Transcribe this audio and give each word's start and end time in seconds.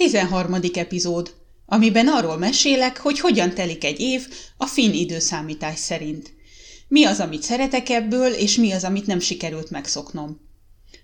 13. 0.00 0.56
epizód, 0.72 1.34
amiben 1.66 2.08
arról 2.08 2.36
mesélek, 2.38 2.98
hogy 2.98 3.20
hogyan 3.20 3.54
telik 3.54 3.84
egy 3.84 4.00
év 4.00 4.26
a 4.56 4.66
finn 4.66 4.92
időszámítás 4.92 5.78
szerint. 5.78 6.32
Mi 6.88 7.04
az, 7.04 7.20
amit 7.20 7.42
szeretek 7.42 7.88
ebből, 7.88 8.32
és 8.32 8.56
mi 8.56 8.72
az, 8.72 8.84
amit 8.84 9.06
nem 9.06 9.20
sikerült 9.20 9.70
megszoknom. 9.70 10.40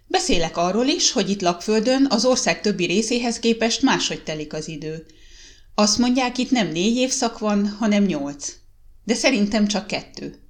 Beszélek 0.06 0.56
arról 0.56 0.86
is, 0.86 1.12
hogy 1.12 1.30
itt 1.30 1.40
Lapföldön 1.40 2.06
az 2.10 2.24
ország 2.24 2.60
többi 2.60 2.84
részéhez 2.84 3.38
képest 3.38 3.82
máshogy 3.82 4.22
telik 4.22 4.52
az 4.52 4.68
idő. 4.68 5.06
Azt 5.74 5.98
mondják, 5.98 6.38
itt 6.38 6.50
nem 6.50 6.68
négy 6.68 6.96
évszak 6.96 7.38
van, 7.38 7.68
hanem 7.68 8.04
nyolc. 8.04 8.52
De 9.04 9.14
szerintem 9.14 9.66
csak 9.66 9.86
kettő. 9.86 10.45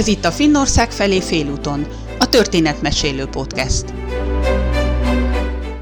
Ez 0.00 0.06
itt 0.06 0.24
a 0.24 0.30
Finnország 0.30 0.90
felé 0.90 1.20
félúton, 1.20 1.86
a 2.18 2.28
Történetmesélő 2.28 3.26
Podcast. 3.26 3.84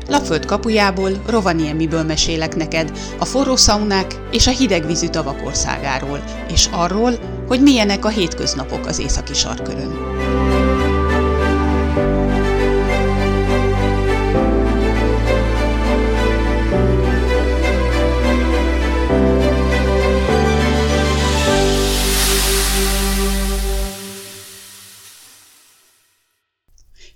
Lapföld 0.09 0.45
kapujából, 0.45 1.11
Rovaniemiből 1.27 2.03
mesélek 2.03 2.57
neked 2.57 2.99
a 3.19 3.25
forró 3.25 3.57
szaunák 3.57 4.21
és 4.31 4.47
a 4.47 4.51
hidegvízű 4.51 5.07
tavak 5.07 5.47
országáról, 5.47 6.23
és 6.53 6.69
arról, 6.73 7.13
hogy 7.49 7.63
milyenek 7.63 8.05
a 8.05 8.09
hétköznapok 8.09 8.87
az 8.87 8.99
északi 8.99 9.35
sarkörön. 9.35 9.97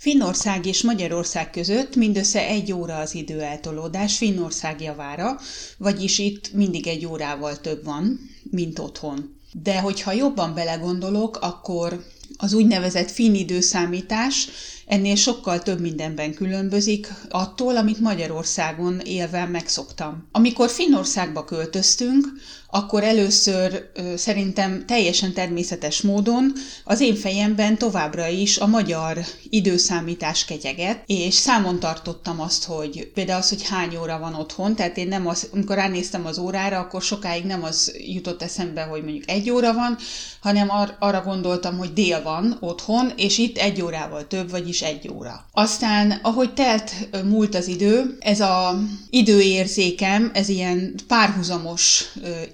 Finnország 0.02 0.66
és 0.66 0.82
Magyarország 0.82 1.50
között 1.50 1.96
mindössze 1.96 2.46
egy 2.46 2.72
óra 2.72 2.96
az 2.96 3.14
időeltolódás 3.14 4.16
Finnország 4.16 4.80
javára, 4.80 5.40
vagyis 5.78 6.18
itt 6.18 6.52
mindig 6.52 6.86
egy 6.86 7.06
órával 7.06 7.60
több 7.60 7.84
van, 7.84 8.30
mint 8.50 8.78
otthon. 8.78 9.34
De 9.62 9.80
hogyha 9.80 10.12
jobban 10.12 10.54
belegondolok, 10.54 11.36
akkor 11.40 12.04
az 12.36 12.52
úgynevezett 12.52 13.10
finn 13.10 13.34
időszámítás 13.34 14.48
ennél 14.86 15.16
sokkal 15.16 15.62
több 15.62 15.80
mindenben 15.80 16.34
különbözik 16.34 17.08
attól, 17.28 17.76
amit 17.76 18.00
Magyarországon 18.00 19.00
élve 19.04 19.46
megszoktam. 19.46 20.28
Amikor 20.32 20.70
Finnországba 20.70 21.44
költöztünk, 21.44 22.26
akkor 22.74 23.04
először 23.04 23.90
szerintem 24.16 24.84
teljesen 24.86 25.32
természetes 25.32 26.00
módon 26.00 26.52
az 26.84 27.00
én 27.00 27.14
fejemben 27.14 27.78
továbbra 27.78 28.26
is 28.26 28.58
a 28.58 28.66
magyar 28.66 29.18
időszámítás 29.50 30.44
kegyeget, 30.44 31.02
és 31.06 31.34
számon 31.34 31.80
tartottam 31.80 32.40
azt, 32.40 32.64
hogy 32.64 33.10
például 33.14 33.38
az, 33.38 33.48
hogy 33.48 33.68
hány 33.68 33.96
óra 33.96 34.18
van 34.18 34.34
otthon, 34.34 34.74
tehát 34.74 34.96
én 34.96 35.08
nem 35.08 35.26
az, 35.26 35.48
amikor 35.52 35.76
ránéztem 35.76 36.26
az 36.26 36.38
órára, 36.38 36.78
akkor 36.78 37.02
sokáig 37.02 37.44
nem 37.44 37.62
az 37.62 37.92
jutott 38.06 38.42
eszembe, 38.42 38.82
hogy 38.82 39.02
mondjuk 39.02 39.30
egy 39.30 39.50
óra 39.50 39.72
van, 39.72 39.96
hanem 40.40 40.70
ar- 40.70 40.96
arra 40.98 41.22
gondoltam, 41.22 41.78
hogy 41.78 41.92
dél 41.92 42.22
van 42.22 42.56
otthon, 42.60 43.12
és 43.16 43.38
itt 43.38 43.58
egy 43.58 43.82
órával 43.82 44.26
több, 44.26 44.50
vagyis 44.50 44.82
egy 44.82 45.10
óra. 45.16 45.46
Aztán, 45.52 46.10
ahogy 46.22 46.54
telt 46.54 46.92
múlt 47.24 47.54
az 47.54 47.66
idő, 47.66 48.16
ez 48.20 48.40
a 48.40 48.78
időérzékem, 49.10 50.30
ez 50.34 50.48
ilyen 50.48 50.94
párhuzamos 51.06 52.04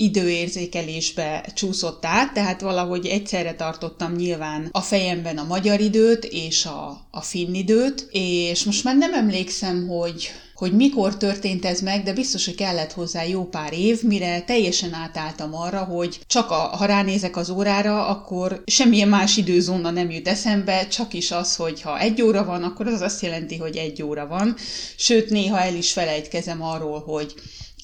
időérzékelésbe 0.08 1.44
csúszott 1.54 2.04
át, 2.04 2.32
tehát 2.32 2.60
valahogy 2.60 3.06
egyszerre 3.06 3.54
tartottam 3.54 4.14
nyilván 4.14 4.68
a 4.72 4.80
fejemben 4.80 5.38
a 5.38 5.44
magyar 5.44 5.80
időt 5.80 6.24
és 6.24 6.64
a, 6.64 7.06
a 7.10 7.20
finn 7.20 7.54
időt, 7.54 8.08
és 8.10 8.64
most 8.64 8.84
már 8.84 8.96
nem 8.96 9.14
emlékszem, 9.14 9.88
hogy 9.88 10.30
hogy 10.58 10.72
mikor 10.72 11.16
történt 11.16 11.64
ez 11.64 11.80
meg, 11.80 12.02
de 12.02 12.12
biztos, 12.12 12.44
hogy 12.44 12.54
kellett 12.54 12.92
hozzá 12.92 13.24
jó 13.24 13.44
pár 13.44 13.72
év, 13.72 14.02
mire 14.02 14.42
teljesen 14.42 14.92
átálltam 14.92 15.54
arra, 15.54 15.84
hogy 15.84 16.18
csak 16.26 16.50
a, 16.50 16.54
ha 16.54 16.84
ránézek 16.84 17.36
az 17.36 17.50
órára, 17.50 18.06
akkor 18.06 18.62
semmilyen 18.66 19.08
más 19.08 19.36
időzóna 19.36 19.90
nem 19.90 20.10
jut 20.10 20.28
eszembe, 20.28 20.86
csak 20.88 21.14
is 21.14 21.30
az, 21.30 21.56
hogy 21.56 21.82
ha 21.82 21.98
egy 21.98 22.22
óra 22.22 22.44
van, 22.44 22.62
akkor 22.62 22.86
az 22.86 23.00
azt 23.00 23.22
jelenti, 23.22 23.56
hogy 23.56 23.76
egy 23.76 24.02
óra 24.02 24.26
van. 24.26 24.56
Sőt, 24.96 25.30
néha 25.30 25.60
el 25.60 25.74
is 25.74 25.92
felejtkezem 25.92 26.62
arról, 26.62 27.00
hogy 27.00 27.34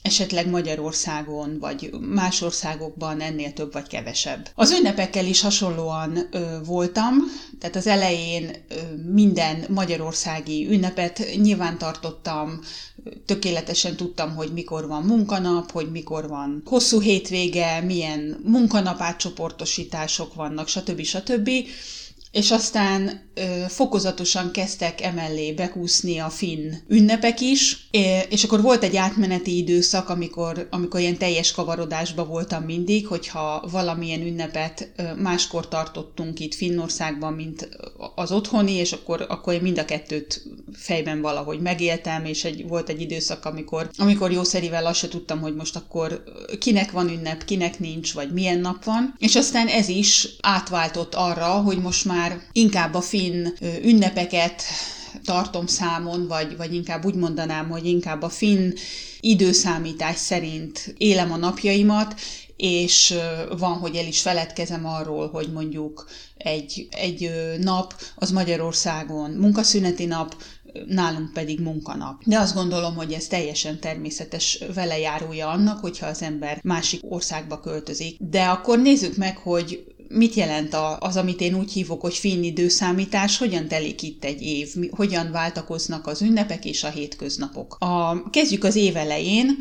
esetleg 0.04 0.48
Magyarországon 0.50 1.58
vagy 1.60 1.90
más 2.00 2.42
országokban 2.42 3.20
ennél 3.20 3.52
több 3.52 3.72
vagy 3.72 3.86
kevesebb. 3.86 4.48
Az 4.54 4.70
ünnepekkel 4.70 5.26
is 5.26 5.40
hasonlóan 5.40 6.28
ö, 6.30 6.38
voltam, 6.64 7.14
tehát 7.58 7.76
az 7.76 7.86
elején 7.86 8.50
ö, 8.68 8.74
minden 9.12 9.64
magyarországi 9.68 10.66
ünnepet 10.70 11.26
nyilván 11.36 11.78
tartottam, 11.78 12.60
tökéletesen 13.26 13.96
tudtam, 13.96 14.34
hogy 14.34 14.52
mikor 14.52 14.86
van 14.86 15.02
munkanap, 15.02 15.70
hogy 15.70 15.90
mikor 15.90 16.28
van 16.28 16.62
hosszú 16.64 17.00
hétvége, 17.00 17.80
milyen 17.80 18.40
munkanapátcsoportosítások 18.44 20.34
vannak, 20.34 20.68
stb. 20.68 21.02
stb 21.02 21.50
és 22.34 22.50
aztán 22.50 23.20
ö, 23.34 23.42
fokozatosan 23.68 24.50
kezdtek 24.50 25.00
emellé 25.00 25.52
bekúszni 25.52 26.18
a 26.18 26.28
finn 26.28 26.72
ünnepek 26.88 27.40
is, 27.40 27.88
és 28.28 28.44
akkor 28.44 28.62
volt 28.62 28.82
egy 28.82 28.96
átmeneti 28.96 29.56
időszak, 29.56 30.08
amikor, 30.08 30.68
amikor 30.70 31.00
ilyen 31.00 31.16
teljes 31.16 31.52
kavarodásban 31.52 32.28
voltam 32.28 32.62
mindig, 32.62 33.06
hogyha 33.06 33.68
valamilyen 33.70 34.20
ünnepet 34.20 34.92
máskor 35.16 35.68
tartottunk 35.68 36.40
itt 36.40 36.54
Finnországban, 36.54 37.32
mint 37.32 37.68
az 38.14 38.32
otthoni, 38.32 38.72
és 38.72 38.92
akkor, 38.92 39.26
akkor 39.28 39.52
én 39.52 39.60
mind 39.60 39.78
a 39.78 39.84
kettőt 39.84 40.42
fejben 40.72 41.20
valahogy 41.20 41.60
megéltem, 41.60 42.24
és 42.24 42.44
egy, 42.44 42.68
volt 42.68 42.88
egy 42.88 43.00
időszak, 43.00 43.44
amikor, 43.44 43.90
amikor 43.96 44.32
jószerivel 44.32 44.86
azt 44.86 44.98
se 44.98 45.08
tudtam, 45.08 45.40
hogy 45.40 45.54
most 45.54 45.76
akkor 45.76 46.22
kinek 46.58 46.90
van 46.90 47.08
ünnep, 47.08 47.44
kinek 47.44 47.78
nincs, 47.78 48.12
vagy 48.12 48.32
milyen 48.32 48.58
nap 48.58 48.84
van, 48.84 49.14
és 49.18 49.36
aztán 49.36 49.66
ez 49.66 49.88
is 49.88 50.28
átváltott 50.40 51.14
arra, 51.14 51.48
hogy 51.48 51.78
most 51.78 52.04
már 52.04 52.23
már 52.28 52.40
inkább 52.52 52.94
a 52.94 53.00
finn 53.00 53.46
ünnepeket 53.82 54.62
tartom 55.24 55.66
számon, 55.66 56.26
vagy, 56.26 56.56
vagy 56.56 56.74
inkább 56.74 57.04
úgy 57.04 57.14
mondanám, 57.14 57.68
hogy 57.68 57.86
inkább 57.86 58.22
a 58.22 58.28
finn 58.28 58.72
időszámítás 59.20 60.16
szerint 60.16 60.94
élem 60.98 61.32
a 61.32 61.36
napjaimat, 61.36 62.14
és 62.56 63.14
van, 63.58 63.72
hogy 63.72 63.96
el 63.96 64.06
is 64.06 64.20
feledkezem 64.20 64.86
arról, 64.86 65.28
hogy 65.28 65.52
mondjuk 65.52 66.08
egy, 66.36 66.88
egy 66.90 67.30
nap 67.60 67.94
az 68.16 68.30
Magyarországon 68.30 69.30
munkaszüneti 69.30 70.04
nap, 70.04 70.36
nálunk 70.86 71.32
pedig 71.32 71.60
munkanap. 71.60 72.22
De 72.24 72.38
azt 72.38 72.54
gondolom, 72.54 72.94
hogy 72.94 73.12
ez 73.12 73.26
teljesen 73.26 73.80
természetes 73.80 74.58
velejárója 74.74 75.48
annak, 75.48 75.80
hogyha 75.80 76.06
az 76.06 76.22
ember 76.22 76.60
másik 76.62 77.00
országba 77.02 77.60
költözik. 77.60 78.16
De 78.20 78.44
akkor 78.44 78.78
nézzük 78.78 79.16
meg, 79.16 79.36
hogy 79.36 79.93
mit 80.08 80.34
jelent 80.34 80.76
az, 80.98 81.16
amit 81.16 81.40
én 81.40 81.54
úgy 81.54 81.72
hívok, 81.72 82.00
hogy 82.00 82.14
finn 82.14 82.42
időszámítás, 82.42 83.38
hogyan 83.38 83.68
telik 83.68 84.02
itt 84.02 84.24
egy 84.24 84.42
év, 84.42 84.74
hogyan 84.90 85.30
váltakoznak 85.30 86.06
az 86.06 86.22
ünnepek 86.22 86.64
és 86.64 86.84
a 86.84 86.90
hétköznapok. 86.90 87.76
A, 87.78 88.30
kezdjük 88.30 88.64
az 88.64 88.76
év 88.76 88.96
elején, 88.96 89.56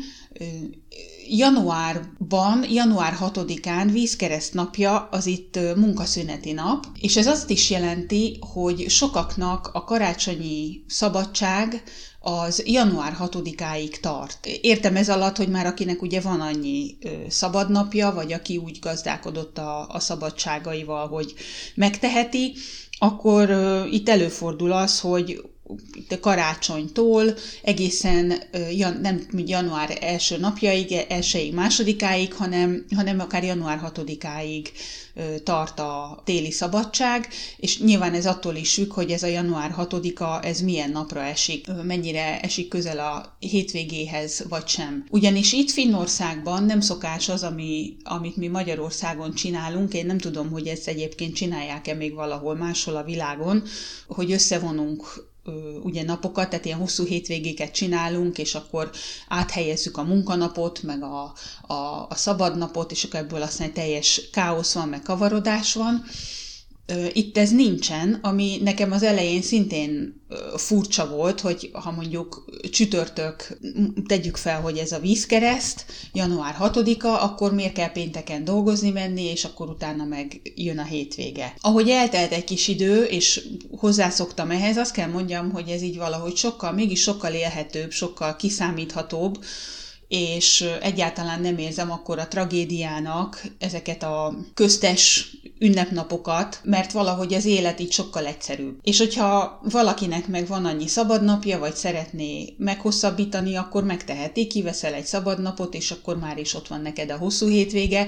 januárban, 1.28 2.64
január 2.70 3.16
6-án 3.20 3.88
vízkereszt 3.92 4.54
napja 4.54 5.08
az 5.10 5.26
itt 5.26 5.58
munkaszüneti 5.76 6.52
nap, 6.52 6.86
és 7.00 7.16
ez 7.16 7.26
azt 7.26 7.50
is 7.50 7.70
jelenti, 7.70 8.38
hogy 8.40 8.88
sokaknak 8.88 9.70
a 9.72 9.84
karácsonyi 9.84 10.84
szabadság 10.86 11.82
az 12.26 12.62
január 12.66 13.16
6-áig 13.20 14.00
tart. 14.00 14.46
Értem 14.60 14.96
ez 14.96 15.08
alatt, 15.08 15.36
hogy 15.36 15.48
már 15.48 15.66
akinek 15.66 16.02
ugye 16.02 16.20
van 16.20 16.40
annyi 16.40 16.96
szabadnapja, 17.28 18.12
vagy 18.12 18.32
aki 18.32 18.56
úgy 18.56 18.78
gazdálkodott 18.78 19.58
a, 19.58 19.86
a 19.88 19.98
szabadságaival, 20.00 21.08
hogy 21.08 21.34
megteheti, 21.74 22.52
akkor 22.98 23.50
itt 23.90 24.08
előfordul 24.08 24.72
az, 24.72 25.00
hogy 25.00 25.42
itt 25.94 26.12
a 26.12 26.20
karácsonytól 26.20 27.34
egészen 27.62 28.32
jan, 28.76 28.98
nem 29.02 29.26
január 29.36 29.98
első 30.00 30.36
napjaig, 30.38 30.92
elsőig, 31.08 31.54
másodikáig, 31.54 32.34
hanem, 32.34 32.84
hanem 32.94 33.20
akár 33.20 33.44
január 33.44 33.78
hatodikáig 33.78 34.72
tart 35.42 35.78
a 35.78 36.22
téli 36.24 36.50
szabadság, 36.50 37.28
és 37.56 37.80
nyilván 37.80 38.14
ez 38.14 38.26
attól 38.26 38.54
is 38.54 38.74
függ, 38.74 38.92
hogy 38.92 39.10
ez 39.10 39.22
a 39.22 39.26
január 39.26 39.74
6-a, 39.78 40.46
ez 40.46 40.60
milyen 40.60 40.90
napra 40.90 41.20
esik, 41.22 41.66
mennyire 41.82 42.40
esik 42.40 42.68
közel 42.68 42.98
a 42.98 43.36
hétvégéhez, 43.38 44.44
vagy 44.48 44.68
sem. 44.68 45.06
Ugyanis 45.10 45.52
itt 45.52 45.70
Finnországban 45.70 46.64
nem 46.64 46.80
szokás 46.80 47.28
az, 47.28 47.42
ami, 47.42 47.96
amit 48.02 48.36
mi 48.36 48.48
Magyarországon 48.48 49.34
csinálunk, 49.34 49.94
én 49.94 50.06
nem 50.06 50.18
tudom, 50.18 50.50
hogy 50.50 50.66
ezt 50.66 50.88
egyébként 50.88 51.34
csinálják-e 51.34 51.94
még 51.94 52.14
valahol 52.14 52.54
máshol 52.54 52.96
a 52.96 53.04
világon, 53.04 53.62
hogy 54.06 54.32
összevonunk 54.32 55.32
ugye 55.82 56.02
napokat, 56.02 56.50
tehát 56.50 56.64
ilyen 56.64 56.78
hosszú 56.78 57.04
hétvégéket 57.04 57.72
csinálunk, 57.72 58.38
és 58.38 58.54
akkor 58.54 58.90
áthelyezzük 59.28 59.96
a 59.96 60.02
munkanapot, 60.02 60.82
meg 60.82 61.02
a, 61.02 61.32
a, 61.66 62.06
a 62.08 62.14
szabadnapot, 62.14 62.90
és 62.90 63.04
akkor 63.04 63.20
ebből 63.20 63.42
aztán 63.42 63.72
teljes 63.72 64.28
káosz 64.32 64.74
van, 64.74 64.88
meg 64.88 65.02
kavarodás 65.02 65.74
van. 65.74 66.04
Itt 67.12 67.38
ez 67.38 67.50
nincsen, 67.50 68.18
ami 68.22 68.58
nekem 68.62 68.92
az 68.92 69.02
elején 69.02 69.42
szintén 69.42 70.22
furcsa 70.56 71.08
volt, 71.08 71.40
hogy 71.40 71.70
ha 71.72 71.90
mondjuk 71.90 72.44
csütörtök, 72.70 73.58
tegyük 74.06 74.36
fel, 74.36 74.60
hogy 74.60 74.78
ez 74.78 74.92
a 74.92 74.98
vízkereszt, 74.98 75.84
január 76.12 76.56
6-a, 76.60 77.06
akkor 77.06 77.54
miért 77.54 77.72
kell 77.72 77.92
pénteken 77.92 78.44
dolgozni 78.44 78.90
menni, 78.90 79.22
és 79.22 79.44
akkor 79.44 79.68
utána 79.68 80.04
meg 80.04 80.40
jön 80.54 80.78
a 80.78 80.84
hétvége. 80.84 81.54
Ahogy 81.60 81.88
eltelt 81.88 82.32
egy 82.32 82.44
kis 82.44 82.68
idő, 82.68 83.04
és 83.04 83.48
hozzászoktam 83.70 84.50
ehhez, 84.50 84.76
azt 84.76 84.92
kell 84.92 85.08
mondjam, 85.08 85.50
hogy 85.50 85.68
ez 85.68 85.82
így 85.82 85.96
valahogy 85.96 86.36
sokkal, 86.36 86.72
mégis 86.72 87.00
sokkal 87.00 87.32
élhetőbb, 87.32 87.90
sokkal 87.90 88.36
kiszámíthatóbb, 88.36 89.44
és 90.08 90.64
egyáltalán 90.80 91.40
nem 91.40 91.58
érzem 91.58 91.90
akkor 91.90 92.18
a 92.18 92.28
tragédiának 92.28 93.42
ezeket 93.58 94.02
a 94.02 94.36
köztes 94.54 95.30
ünnepnapokat, 95.58 96.60
mert 96.62 96.92
valahogy 96.92 97.34
az 97.34 97.44
élet 97.44 97.80
így 97.80 97.92
sokkal 97.92 98.26
egyszerűbb. 98.26 98.78
És 98.82 98.98
hogyha 98.98 99.60
valakinek 99.62 100.28
meg 100.28 100.46
van 100.46 100.64
annyi 100.64 100.86
szabadnapja, 100.86 101.58
vagy 101.58 101.74
szeretné 101.74 102.54
meghosszabbítani, 102.58 103.56
akkor 103.56 103.84
megteheti, 103.84 104.46
kiveszel 104.46 104.92
egy 104.92 105.06
szabadnapot, 105.06 105.74
és 105.74 105.90
akkor 105.90 106.18
már 106.18 106.38
is 106.38 106.54
ott 106.54 106.68
van 106.68 106.80
neked 106.80 107.10
a 107.10 107.16
hosszú 107.16 107.48
hétvége, 107.48 108.06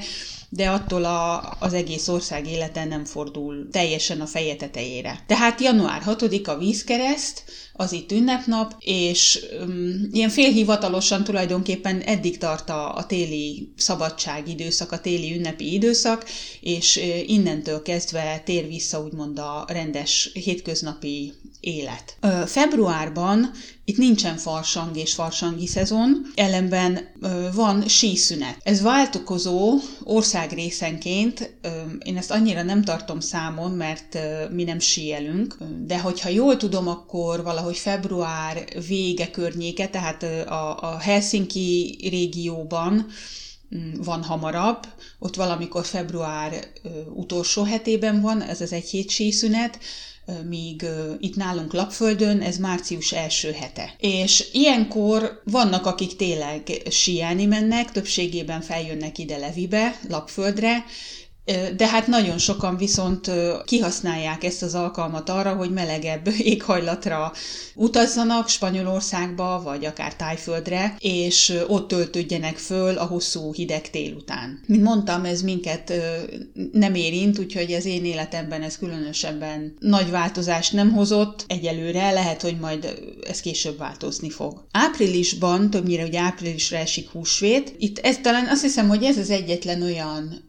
de 0.49 0.69
attól 0.71 1.05
a, 1.05 1.57
az 1.61 1.73
egész 1.73 2.09
ország 2.09 2.47
életen 2.47 2.89
nem 2.89 3.05
fordul 3.05 3.69
teljesen 3.71 4.21
a 4.21 4.27
feje 4.27 4.57
tetejére. 4.57 5.25
Tehát 5.27 5.61
január 5.61 6.03
6 6.03 6.23
a 6.45 6.57
vízkereszt, 6.59 7.45
az 7.73 7.93
itt 7.93 8.13
ünnepnap, 8.13 8.75
és 8.79 9.41
um, 9.61 10.09
ilyen 10.13 10.29
félhivatalosan 10.29 11.25
tulajdonképpen 11.25 12.01
eddig 12.01 12.39
tart 12.39 12.71
a, 12.71 12.95
a 12.97 13.07
téli 13.07 13.73
szabadság 13.77 14.49
időszak, 14.49 14.93
a 14.93 15.01
téli 15.01 15.35
ünnepi 15.37 15.73
időszak, 15.73 16.25
és 16.61 17.01
innentől 17.27 17.83
kezdve 17.83 18.43
tér 18.45 18.69
vissza 18.69 19.03
úgymond 19.03 19.39
a 19.39 19.65
rendes 19.69 20.31
hétköznapi 20.33 21.33
élet. 21.61 22.17
Februárban 22.47 23.51
itt 23.89 23.97
nincsen 23.97 24.37
farsang 24.37 24.97
és 24.97 25.15
farsangi 25.15 25.67
szezon, 25.67 26.27
ellenben 26.35 27.13
uh, 27.21 27.55
van 27.55 27.89
síszünet. 27.89 28.57
Ez 28.63 28.83
váltokozó 28.83 29.75
országrészenként, 30.03 31.59
uh, 31.65 31.71
én 32.05 32.17
ezt 32.17 32.31
annyira 32.31 32.63
nem 32.63 32.83
tartom 32.83 33.21
számon, 33.21 33.71
mert 33.71 34.15
uh, 34.15 34.51
mi 34.55 34.65
nem 34.65 34.79
síelünk, 34.79 35.57
de 35.87 36.01
hogyha 36.01 36.29
jól 36.29 36.57
tudom, 36.57 36.89
akkor 36.89 37.43
valahogy 37.43 37.77
hogy 37.77 37.93
február 37.93 38.65
vége 38.87 39.31
környéke, 39.31 39.89
tehát 39.89 40.23
a, 40.49 40.93
a 40.93 40.99
Helsinki 40.99 41.99
régióban 42.11 43.07
mm, 43.77 43.93
van 44.03 44.23
hamarabb, 44.23 44.87
ott 45.19 45.37
valamikor 45.37 45.85
február 45.85 46.69
utolsó 47.15 47.63
hetében 47.63 48.21
van, 48.21 48.43
ez 48.43 48.61
az 48.61 48.73
egy 48.73 48.89
hét 48.89 49.11
síszünet, 49.11 49.79
míg 50.49 50.85
itt 51.19 51.37
nálunk 51.37 51.73
Lapföldön 51.73 52.41
ez 52.41 52.57
március 52.57 53.13
első 53.13 53.53
hete. 53.53 53.95
És 53.99 54.49
ilyenkor 54.53 55.41
vannak, 55.45 55.87
akik 55.87 56.17
tényleg 56.17 56.83
síelni 56.91 57.47
mennek, 57.47 57.93
többségében 57.93 58.61
feljönnek 58.61 59.19
ide 59.19 59.37
Levibe, 59.37 60.01
Lapföldre, 60.09 60.85
de 61.77 61.87
hát 61.87 62.07
nagyon 62.07 62.39
sokan 62.39 62.77
viszont 62.77 63.31
kihasználják 63.65 64.45
ezt 64.45 64.63
az 64.63 64.75
alkalmat 64.75 65.29
arra, 65.29 65.55
hogy 65.55 65.71
melegebb 65.71 66.29
éghajlatra 66.53 67.33
utazzanak 67.75 68.49
Spanyolországba, 68.49 69.61
vagy 69.65 69.85
akár 69.85 70.17
Tájföldre, 70.17 70.97
és 70.99 71.55
ott 71.69 71.89
töltődjenek 71.89 72.57
föl 72.57 72.99
a 72.99 73.05
hosszú 73.05 73.55
hideg 73.55 73.91
tél 73.91 74.15
után. 74.15 74.61
Mint 74.67 74.83
mondtam, 74.83 75.25
ez 75.25 75.43
minket 75.43 75.93
nem 76.73 76.95
érint, 76.95 77.39
úgyhogy 77.39 77.73
az 77.73 77.85
én 77.85 78.05
életemben 78.05 78.63
ez 78.63 78.79
különösebben 78.79 79.77
nagy 79.79 80.11
változást 80.11 80.73
nem 80.73 80.93
hozott. 80.93 81.45
Egyelőre 81.49 82.11
lehet, 82.11 82.43
hogy 82.43 82.59
majd 82.61 82.99
ez 83.29 83.41
később 83.41 83.79
változni 83.79 84.31
fog. 84.31 84.67
Áprilisban, 84.71 85.71
többnyire 85.71 86.05
ugye 86.05 86.21
áprilisra 86.21 86.77
esik 86.77 87.09
húsvét, 87.09 87.75
itt 87.79 87.99
ez 87.99 88.19
talán 88.19 88.47
azt 88.47 88.63
hiszem, 88.63 88.89
hogy 88.89 89.05
ez 89.05 89.19
az 89.19 89.31
egyetlen 89.31 89.83
olyan 89.83 90.47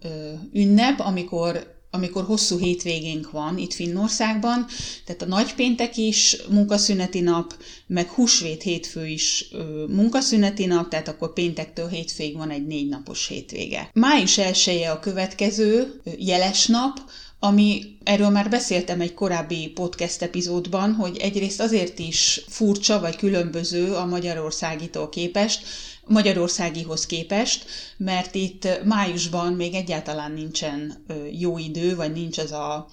ünnep, 0.53 0.86
amikor 0.99 1.75
amikor 1.91 2.23
hosszú 2.23 2.57
hétvégénk 2.57 3.31
van 3.31 3.57
itt 3.57 3.73
Finnországban, 3.73 4.65
tehát 5.05 5.21
a 5.21 5.25
nagypéntek 5.25 5.97
is 5.97 6.37
munkaszüneti 6.49 7.19
nap, 7.19 7.53
meg 7.87 8.09
húsvét 8.09 8.61
hétfő 8.61 9.07
is 9.07 9.45
ö, 9.51 9.85
munkaszüneti 9.87 10.65
nap, 10.65 10.89
tehát 10.89 11.07
akkor 11.07 11.33
péntektől 11.33 11.87
hétvégig 11.87 12.37
van 12.37 12.49
egy 12.49 12.65
négy 12.65 12.89
napos 12.89 13.27
hétvége. 13.27 13.89
Május 13.93 14.37
1 14.37 14.83
a 14.91 14.99
következő 14.99 16.01
jeles 16.17 16.65
nap, 16.65 16.99
ami 17.39 17.97
erről 18.03 18.29
már 18.29 18.49
beszéltem 18.49 19.01
egy 19.01 19.13
korábbi 19.13 19.67
podcast 19.67 20.21
epizódban, 20.21 20.93
hogy 20.93 21.17
egyrészt 21.17 21.61
azért 21.61 21.99
is 21.99 22.41
furcsa 22.47 22.99
vagy 22.99 23.15
különböző 23.15 23.93
a 23.93 24.05
Magyarországitól 24.05 25.09
képest, 25.09 25.65
Magyarországihoz 26.07 27.05
képest, 27.05 27.65
mert 27.97 28.35
itt 28.35 28.67
májusban 28.83 29.53
még 29.53 29.73
egyáltalán 29.73 30.31
nincsen 30.31 31.05
jó 31.31 31.57
idő, 31.57 31.95
vagy 31.95 32.11
nincs 32.11 32.37
az 32.37 32.51
a, 32.51 32.87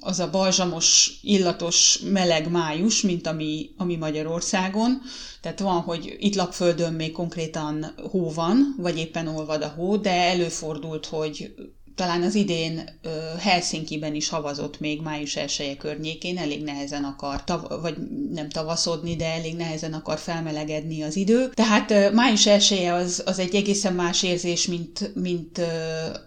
az 0.00 0.18
a 0.20 0.30
balzsamos, 0.30 1.18
illatos, 1.22 1.98
meleg 1.98 2.50
május, 2.50 3.00
mint 3.00 3.26
ami, 3.26 3.70
ami 3.76 3.96
Magyarországon. 3.96 5.00
Tehát 5.40 5.60
van, 5.60 5.80
hogy 5.80 6.16
itt 6.18 6.34
lapföldön 6.34 6.92
még 6.92 7.12
konkrétan 7.12 7.94
hó 8.10 8.30
van, 8.30 8.74
vagy 8.78 8.98
éppen 8.98 9.26
olvad 9.28 9.62
a 9.62 9.68
hó, 9.68 9.96
de 9.96 10.10
előfordult, 10.10 11.06
hogy 11.06 11.54
talán 11.94 12.22
az 12.22 12.34
idén 12.34 13.00
Helsinki-ben 13.38 14.14
is 14.14 14.28
havazott 14.28 14.80
még 14.80 15.00
május 15.00 15.36
1 15.36 15.76
környékén, 15.78 16.38
elég 16.38 16.62
nehezen 16.62 17.04
akar, 17.04 17.44
tav- 17.44 17.80
vagy 17.80 17.96
nem 18.30 18.48
tavaszodni, 18.48 19.16
de 19.16 19.26
elég 19.26 19.56
nehezen 19.56 19.92
akar 19.92 20.18
felmelegedni 20.18 21.02
az 21.02 21.16
idő. 21.16 21.50
Tehát 21.54 22.12
május 22.12 22.46
1 22.46 22.72
az, 22.72 23.22
az 23.26 23.38
egy 23.38 23.54
egészen 23.54 23.94
más 23.94 24.22
érzés, 24.22 24.66
mint, 24.66 25.14
mint 25.14 25.60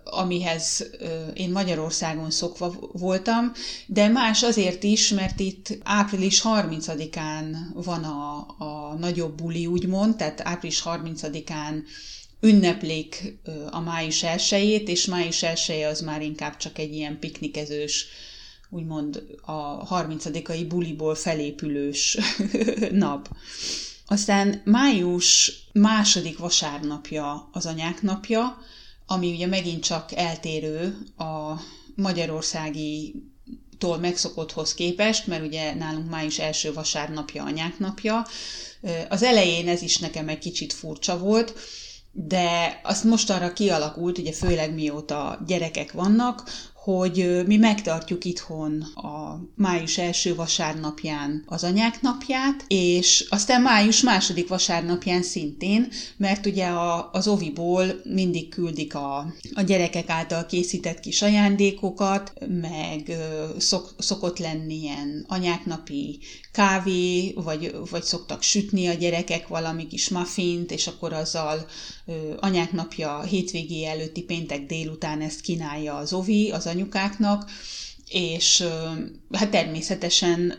amihez 0.03 0.89
én 1.33 1.51
Magyarországon 1.51 2.31
szokva 2.31 2.73
voltam, 2.91 3.51
de 3.87 4.07
más 4.07 4.43
azért 4.43 4.83
is, 4.83 5.09
mert 5.09 5.39
itt 5.39 5.77
április 5.83 6.41
30-án 6.43 7.55
van 7.73 8.03
a, 8.03 8.37
a 8.57 8.95
nagyobb 8.99 9.35
buli, 9.35 9.65
úgymond, 9.65 10.15
tehát 10.15 10.41
április 10.43 10.83
30-án 10.85 11.73
ünneplik 12.41 13.37
a 13.69 13.79
május 13.79 14.23
elsőjét, 14.23 14.89
és 14.89 15.05
május 15.05 15.43
elsője 15.43 15.87
az 15.87 16.01
már 16.01 16.21
inkább 16.21 16.57
csak 16.57 16.77
egy 16.77 16.93
ilyen 16.93 17.19
piknikezős, 17.19 18.05
úgymond 18.69 19.23
a 19.41 19.51
30 19.85 20.25
buliból 20.67 21.15
felépülős 21.15 22.17
nap. 22.91 23.29
Aztán 24.07 24.61
május 24.65 25.51
második 25.73 26.37
vasárnapja 26.37 27.49
az 27.51 27.65
anyák 27.65 28.01
napja, 28.01 28.57
ami 29.05 29.31
ugye 29.31 29.47
megint 29.47 29.83
csak 29.83 30.11
eltérő 30.11 30.97
a 31.17 31.59
magyarországi 31.95 33.15
tól 33.77 33.97
megszokotthoz 33.97 34.73
képest, 34.73 35.27
mert 35.27 35.45
ugye 35.45 35.73
nálunk 35.73 36.09
május 36.09 36.39
első 36.39 36.73
vasárnapja 36.73 37.43
anyák 37.43 37.79
napja. 37.79 38.25
Az 39.09 39.23
elején 39.23 39.67
ez 39.67 39.81
is 39.81 39.97
nekem 39.97 40.29
egy 40.29 40.39
kicsit 40.39 40.73
furcsa 40.73 41.17
volt, 41.17 41.53
de 42.17 42.79
azt 42.83 43.03
most 43.03 43.29
arra 43.29 43.53
kialakult, 43.53 44.17
ugye 44.17 44.31
főleg 44.31 44.73
mióta 44.73 45.43
gyerekek 45.47 45.91
vannak, 45.91 46.43
hogy 46.85 47.41
mi 47.45 47.57
megtartjuk 47.57 48.25
itthon 48.25 48.81
a 48.81 49.39
május 49.55 49.97
első 49.97 50.35
vasárnapján 50.35 51.43
az 51.45 51.63
anyák 51.63 52.01
napját, 52.01 52.65
és 52.67 53.25
aztán 53.29 53.61
május 53.61 54.01
második 54.01 54.47
vasárnapján 54.47 55.23
szintén, 55.23 55.87
mert 56.17 56.45
ugye 56.45 56.65
a, 56.65 57.09
az 57.11 57.27
oviból 57.27 57.85
mindig 58.03 58.49
küldik 58.49 58.95
a, 58.95 59.33
a 59.53 59.61
gyerekek 59.61 60.09
által 60.09 60.45
készített 60.45 60.99
kis 60.99 61.21
ajándékokat, 61.21 62.33
meg 62.61 63.17
szok, 63.57 63.93
szokott 63.97 64.39
lenni 64.39 64.75
ilyen 64.75 65.25
anyáknapi 65.27 66.19
kávé, 66.51 67.33
vagy, 67.35 67.75
vagy 67.89 68.03
szoktak 68.03 68.41
sütni 68.41 68.87
a 68.87 68.93
gyerekek 68.93 69.47
valami 69.47 69.87
kis 69.87 70.09
muffint, 70.09 70.71
és 70.71 70.87
akkor 70.87 71.13
azzal 71.13 71.65
anyák 72.39 72.71
napja 72.71 73.21
hétvégé 73.21 73.85
előtti 73.85 74.21
péntek 74.23 74.65
délután 74.65 75.21
ezt 75.21 75.41
kínálja 75.41 75.95
az 75.95 76.13
ovi 76.13 76.51
az 76.51 76.67
anyukáknak, 76.67 77.49
és 78.09 78.63
hát 79.31 79.49
természetesen 79.49 80.53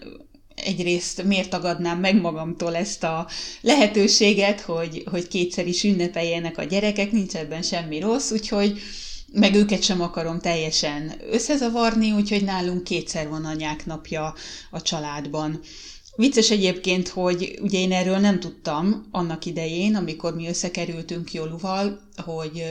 egyrészt 0.54 1.22
miért 1.22 1.50
tagadnám 1.50 1.98
meg 2.00 2.20
magamtól 2.20 2.76
ezt 2.76 3.04
a 3.04 3.28
lehetőséget, 3.60 4.60
hogy, 4.60 5.02
hogy 5.10 5.28
kétszer 5.28 5.66
is 5.66 5.84
ünnepeljenek 5.84 6.58
a 6.58 6.64
gyerekek, 6.64 7.12
nincs 7.12 7.34
ebben 7.34 7.62
semmi 7.62 8.00
rossz, 8.00 8.30
úgyhogy 8.30 8.80
meg 9.32 9.54
őket 9.54 9.82
sem 9.82 10.00
akarom 10.00 10.38
teljesen 10.40 11.12
összezavarni, 11.30 12.12
úgyhogy 12.12 12.44
nálunk 12.44 12.84
kétszer 12.84 13.28
van 13.28 13.44
anyák 13.44 13.86
napja 13.86 14.34
a 14.70 14.82
családban. 14.82 15.60
Vicces 16.16 16.50
egyébként, 16.50 17.08
hogy 17.08 17.58
ugye 17.62 17.78
én 17.78 17.92
erről 17.92 18.18
nem 18.18 18.40
tudtam 18.40 19.06
annak 19.10 19.44
idején, 19.44 19.94
amikor 19.94 20.34
mi 20.34 20.48
összekerültünk 20.48 21.32
Joluval, 21.32 22.00
hogy 22.16 22.64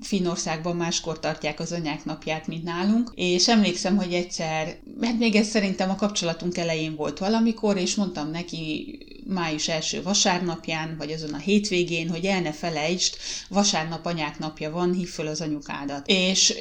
Finnországban 0.00 0.76
máskor 0.76 1.18
tartják 1.20 1.60
az 1.60 1.72
anyák 1.72 2.04
napját, 2.04 2.46
mint 2.46 2.64
nálunk, 2.64 3.12
és 3.14 3.48
emlékszem, 3.48 3.96
hogy 3.96 4.12
egyszer, 4.12 4.78
hát 5.00 5.18
még 5.18 5.34
ez 5.34 5.46
szerintem 5.46 5.90
a 5.90 5.96
kapcsolatunk 5.96 6.56
elején 6.56 6.94
volt 6.96 7.18
valamikor, 7.18 7.76
és 7.76 7.94
mondtam 7.94 8.30
neki 8.30 8.98
május 9.26 9.68
első 9.68 10.02
vasárnapján, 10.02 10.94
vagy 10.98 11.12
azon 11.12 11.32
a 11.32 11.38
hétvégén, 11.38 12.08
hogy 12.08 12.24
el 12.24 12.40
ne 12.40 12.52
felejtsd, 12.52 13.16
vasárnap 13.48 14.06
anyák 14.06 14.38
napja 14.38 14.70
van, 14.70 14.92
hív 14.92 15.08
föl 15.08 15.26
az 15.26 15.40
anyukádat. 15.40 16.06
És 16.06 16.54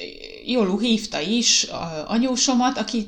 Jolu 0.46 0.80
hívta 0.80 1.20
is 1.20 1.68
anyósomat, 2.08 2.78
aki 2.78 3.08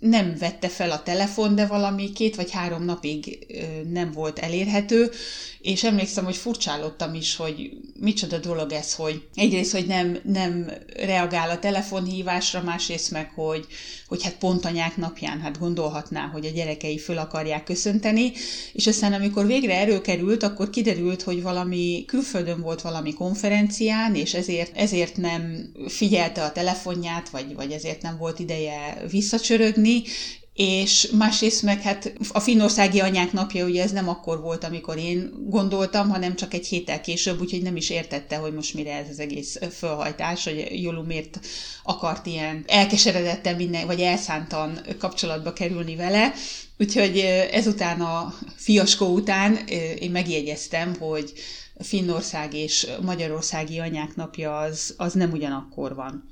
nem 0.00 0.36
vette 0.38 0.68
fel 0.68 0.90
a 0.90 1.02
telefon, 1.02 1.54
de 1.54 1.66
valami 1.66 2.12
két 2.12 2.36
vagy 2.36 2.50
három 2.50 2.84
napig 2.84 3.46
nem 3.90 4.12
volt 4.12 4.38
elérhető, 4.38 5.10
és 5.60 5.84
emlékszem, 5.84 6.24
hogy 6.24 6.36
furcsálottam 6.36 7.14
is, 7.14 7.36
hogy 7.36 7.70
micsoda 8.00 8.38
dolog 8.38 8.72
ez, 8.72 8.94
hogy 8.94 9.28
egyrészt, 9.34 9.72
hogy 9.72 9.86
nem, 9.86 10.18
nem 10.24 10.70
reagál 10.96 11.50
a 11.50 11.58
telefonhívásra, 11.58 12.62
másrészt 12.62 13.10
meg, 13.10 13.30
hogy, 13.34 13.66
hogy 14.06 14.22
hát 14.22 14.36
pont 14.38 14.64
anyák 14.64 14.96
napján, 14.96 15.40
hát 15.40 15.58
gondolhatná, 15.58 16.26
hogy 16.26 16.46
a 16.46 16.50
gyerekei 16.50 16.98
föl 16.98 17.18
akarják 17.18 17.64
köszönteni, 17.64 18.32
és 18.72 18.86
aztán 18.86 19.12
amikor 19.12 19.46
végre 19.46 19.74
erőkerült, 19.74 20.42
akkor 20.42 20.70
kiderült, 20.70 21.22
hogy 21.22 21.42
valami 21.42 22.04
külföldön 22.06 22.60
volt 22.60 22.80
valami 22.80 23.14
konferencián, 23.14 24.14
és 24.14 24.34
ezért, 24.34 24.76
ezért 24.76 25.16
nem 25.16 25.72
figyelte 25.86 26.44
a 26.44 26.52
telefonját, 26.52 27.28
vagy, 27.28 27.54
vagy 27.54 27.72
ezért 27.72 28.02
nem 28.02 28.16
volt 28.16 28.38
ideje 28.38 29.04
visszacsörögni, 29.10 30.02
és 30.58 31.08
másrészt 31.18 31.62
meg 31.62 31.82
hát 31.82 32.12
a 32.32 32.40
finnországi 32.40 33.00
anyák 33.00 33.32
napja 33.32 33.64
ugye 33.64 33.82
ez 33.82 33.90
nem 33.90 34.08
akkor 34.08 34.40
volt, 34.40 34.64
amikor 34.64 34.96
én 34.96 35.32
gondoltam, 35.46 36.08
hanem 36.08 36.36
csak 36.36 36.54
egy 36.54 36.66
héttel 36.66 37.00
később, 37.00 37.40
úgyhogy 37.40 37.62
nem 37.62 37.76
is 37.76 37.90
értette, 37.90 38.36
hogy 38.36 38.54
most 38.54 38.74
mire 38.74 38.94
ez 38.94 39.08
az 39.10 39.18
egész 39.18 39.58
fölhajtás, 39.76 40.44
hogy 40.44 40.82
Jolu 40.82 41.02
miért 41.02 41.40
akart 41.82 42.26
ilyen 42.26 42.64
elkeseredetten 42.66 43.56
minden, 43.56 43.86
vagy 43.86 44.00
elszántan 44.00 44.80
kapcsolatba 44.98 45.52
kerülni 45.52 45.96
vele. 45.96 46.32
Úgyhogy 46.78 47.18
ezután 47.52 48.00
a 48.00 48.34
fiaskó 48.56 49.06
után 49.06 49.56
én 49.98 50.10
megjegyeztem, 50.10 50.94
hogy 50.98 51.32
Finnország 51.80 52.54
és 52.54 52.86
Magyarországi 53.00 53.78
anyák 53.78 54.14
napja 54.16 54.58
az, 54.58 54.94
az 54.96 55.12
nem 55.12 55.32
ugyanakkor 55.32 55.94
van. 55.94 56.28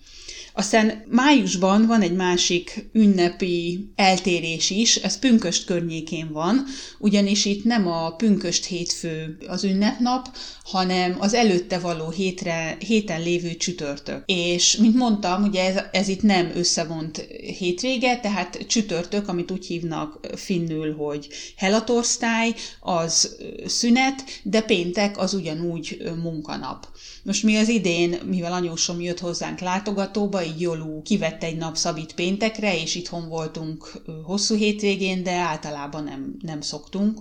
Aztán 0.59 1.05
májusban 1.11 1.87
van 1.87 2.03
egy 2.03 2.15
másik 2.15 2.89
ünnepi 2.93 3.89
eltérés 3.97 4.71
is, 4.71 4.97
ez 4.97 5.19
Pünköst 5.19 5.65
környékén 5.65 6.33
van, 6.33 6.65
ugyanis 6.99 7.45
itt 7.45 7.65
nem 7.65 7.89
a 7.89 8.11
Pünköst 8.11 8.65
hétfő 8.65 9.39
az 9.47 9.65
ünnepnap, 9.65 10.29
hanem 10.65 11.17
az 11.19 11.35
előtte 11.35 11.79
való 11.79 12.11
hétre, 12.11 12.77
héten 12.79 13.23
lévő 13.23 13.55
csütörtök. 13.55 14.23
És, 14.27 14.77
mint 14.77 14.95
mondtam, 14.95 15.43
ugye 15.43 15.65
ez, 15.65 15.83
ez 15.93 16.09
itt 16.09 16.23
nem 16.23 16.51
összevont 16.55 17.17
hétvége, 17.59 18.21
tehát 18.21 18.67
csütörtök, 18.67 19.29
amit 19.29 19.51
úgy 19.51 19.67
hívnak 19.67 20.27
finnül, 20.35 20.95
hogy 20.95 21.29
helatorsztály, 21.57 22.55
az 22.81 23.37
szünet, 23.67 24.25
de 24.43 24.61
péntek 24.61 25.19
az 25.19 25.35
ugyanúgy 25.35 26.13
munkanap. 26.23 26.89
Most 27.23 27.43
mi 27.43 27.57
az 27.57 27.69
idén, 27.69 28.19
mivel 28.25 28.53
anyósom 28.53 29.01
jött 29.01 29.21
hozzánk 29.21 29.61
látogatóba, 29.61 30.43
Jolú 30.59 31.03
kivett 31.03 31.43
egy 31.43 31.57
nap 31.57 31.77
szabít 31.77 32.15
péntekre, 32.15 32.81
és 32.81 32.95
itthon 32.95 33.29
voltunk 33.29 34.03
hosszú 34.25 34.55
hétvégén, 34.55 35.23
de 35.23 35.33
általában 35.33 36.05
nem, 36.05 36.37
nem 36.41 36.61
szoktunk. 36.61 37.21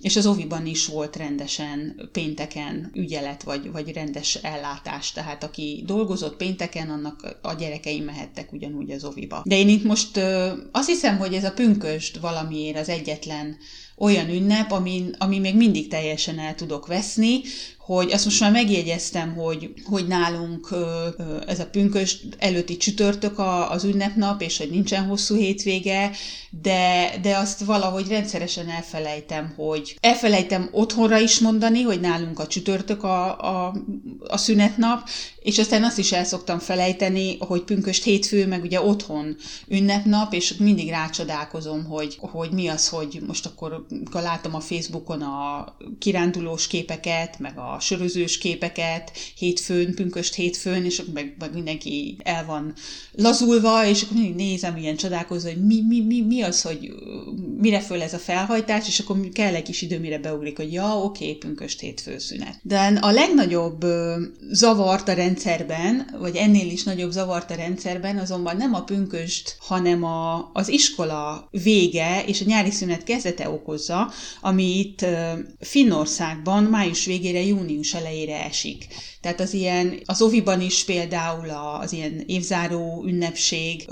És 0.00 0.16
az 0.16 0.26
oviban 0.26 0.66
is 0.66 0.86
volt 0.86 1.16
rendesen 1.16 2.08
pénteken 2.12 2.90
ügyelet, 2.94 3.42
vagy, 3.42 3.70
vagy 3.72 3.92
rendes 3.92 4.34
ellátás. 4.34 5.12
Tehát 5.12 5.44
aki 5.44 5.82
dolgozott 5.86 6.36
pénteken, 6.36 6.90
annak 6.90 7.38
a 7.42 7.52
gyerekei 7.52 8.00
mehettek 8.00 8.52
ugyanúgy 8.52 8.90
az 8.90 9.04
oviba. 9.04 9.42
De 9.44 9.56
én 9.56 9.68
itt 9.68 9.84
most 9.84 10.20
azt 10.72 10.88
hiszem, 10.88 11.18
hogy 11.18 11.34
ez 11.34 11.44
a 11.44 11.52
pünköst 11.52 12.18
valamiért 12.18 12.78
az 12.78 12.88
egyetlen 12.88 13.56
olyan 13.98 14.28
ünnep, 14.28 14.72
ami, 14.72 15.04
ami 15.18 15.38
még 15.38 15.56
mindig 15.56 15.88
teljesen 15.88 16.38
el 16.38 16.54
tudok 16.54 16.86
veszni, 16.86 17.40
hogy 17.86 18.12
azt 18.12 18.24
most 18.24 18.40
már 18.40 18.50
megjegyeztem, 18.50 19.34
hogy, 19.34 19.72
hogy 19.84 20.06
nálunk 20.06 20.68
ez 21.46 21.60
a 21.60 21.66
pünkös 21.66 22.16
előtti 22.38 22.76
csütörtök 22.76 23.38
az 23.68 23.84
ünnepnap, 23.84 24.42
és 24.42 24.58
hogy 24.58 24.70
nincsen 24.70 25.04
hosszú 25.04 25.36
hétvége, 25.36 26.10
de, 26.62 27.10
de 27.22 27.36
azt 27.36 27.64
valahogy 27.64 28.08
rendszeresen 28.08 28.68
elfelejtem, 28.68 29.52
hogy 29.56 29.96
elfelejtem 30.00 30.68
otthonra 30.72 31.18
is 31.18 31.40
mondani, 31.40 31.82
hogy 31.82 32.00
nálunk 32.00 32.38
a 32.38 32.46
csütörtök 32.46 33.02
a, 33.02 33.38
a, 33.38 33.74
a 34.28 34.36
szünetnap, 34.36 35.08
és 35.38 35.58
aztán 35.58 35.84
azt 35.84 35.98
is 35.98 36.12
el 36.12 36.24
szoktam 36.24 36.58
felejteni, 36.58 37.36
hogy 37.38 37.62
pünköst 37.62 38.04
hétfő, 38.04 38.46
meg 38.46 38.62
ugye 38.62 38.80
otthon 38.80 39.36
ünnepnap, 39.68 40.32
és 40.32 40.56
mindig 40.56 40.88
rácsodálkozom, 40.88 41.84
hogy, 41.84 42.16
hogy 42.20 42.50
mi 42.50 42.68
az, 42.68 42.88
hogy 42.88 43.22
most 43.26 43.46
akkor 43.46 43.86
látom 44.12 44.54
a 44.54 44.60
Facebookon 44.60 45.22
a 45.22 45.76
kirándulós 45.98 46.66
képeket, 46.66 47.38
meg 47.38 47.58
a 47.58 47.75
sörözős 47.80 48.38
képeket 48.38 49.12
hétfőn, 49.36 49.94
pünköst 49.94 50.34
hétfőn, 50.34 50.84
és 50.84 50.98
akkor 50.98 51.12
meg, 51.12 51.34
meg 51.38 51.52
mindenki 51.52 52.16
el 52.22 52.44
van 52.46 52.74
lazulva, 53.12 53.86
és 53.86 54.02
akkor 54.02 54.16
mindig 54.16 54.34
nézem 54.34 54.76
ilyen 54.76 54.96
csodálkozó, 54.96 55.48
hogy 55.48 55.64
mi, 55.64 55.82
mi, 55.88 56.00
mi, 56.00 56.20
mi 56.20 56.42
az, 56.42 56.62
hogy 56.62 56.92
mire 57.60 57.80
föl 57.80 58.02
ez 58.02 58.14
a 58.14 58.18
felhajtás, 58.18 58.88
és 58.88 58.98
akkor 58.98 59.28
kell 59.32 59.54
egy 59.54 59.62
kis 59.62 59.82
idő, 59.82 59.98
mire 59.98 60.18
beugrik, 60.18 60.56
hogy 60.56 60.72
ja, 60.72 61.02
oké, 61.02 61.32
pünköst 61.32 61.80
hétfő 61.80 62.18
szünet. 62.18 62.58
De 62.62 62.98
a 63.00 63.10
legnagyobb 63.10 63.84
zavart 64.50 65.08
a 65.08 65.12
rendszerben, 65.12 66.16
vagy 66.20 66.36
ennél 66.36 66.70
is 66.70 66.82
nagyobb 66.82 67.10
zavart 67.10 67.50
a 67.50 67.54
rendszerben, 67.54 68.18
azonban 68.18 68.56
nem 68.56 68.74
a 68.74 68.84
pünköst, 68.84 69.56
hanem 69.60 70.04
a, 70.04 70.50
az 70.52 70.68
iskola 70.68 71.48
vége 71.50 72.24
és 72.26 72.40
a 72.40 72.44
nyári 72.44 72.70
szünet 72.70 73.04
kezdete 73.04 73.50
okozza, 73.50 74.10
ami 74.40 74.78
itt 74.78 75.06
Finnországban 75.60 76.64
május 76.64 77.04
végére, 77.04 77.44
június 77.44 77.65
elejére 77.94 78.44
esik. 78.44 78.86
Tehát 79.26 79.40
az 79.40 79.54
ilyen, 79.54 80.00
az 80.04 80.22
oviban 80.22 80.60
is 80.60 80.84
például 80.84 81.50
az 81.80 81.92
ilyen 81.92 82.22
évzáró 82.26 83.04
ünnepség, 83.06 83.86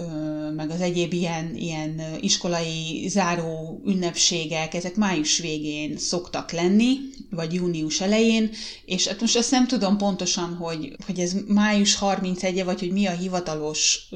meg 0.56 0.70
az 0.70 0.80
egyéb 0.80 1.12
ilyen, 1.12 1.56
ilyen 1.56 2.02
iskolai 2.20 3.08
záró 3.08 3.80
ünnepségek, 3.86 4.74
ezek 4.74 4.96
május 4.96 5.38
végén 5.38 5.96
szoktak 5.98 6.52
lenni, 6.52 6.96
vagy 7.30 7.54
június 7.54 8.00
elején, 8.00 8.50
és 8.84 9.06
hát 9.08 9.20
most 9.20 9.36
azt 9.36 9.50
nem 9.50 9.66
tudom 9.66 9.96
pontosan, 9.96 10.54
hogy, 10.54 10.96
hogy 11.06 11.18
ez 11.18 11.32
május 11.46 11.98
31-e, 12.00 12.64
vagy 12.64 12.80
hogy 12.80 12.92
mi 12.92 13.06
a 13.06 13.16
hivatalos 13.16 14.08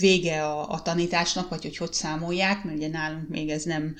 vége 0.00 0.44
a, 0.44 0.70
a 0.70 0.82
tanításnak, 0.82 1.48
vagy 1.48 1.62
hogy 1.62 1.76
hogy 1.76 1.92
számolják, 1.92 2.64
mert 2.64 2.76
ugye 2.76 2.88
nálunk 2.88 3.28
még 3.28 3.48
ez 3.48 3.62
nem 3.62 3.94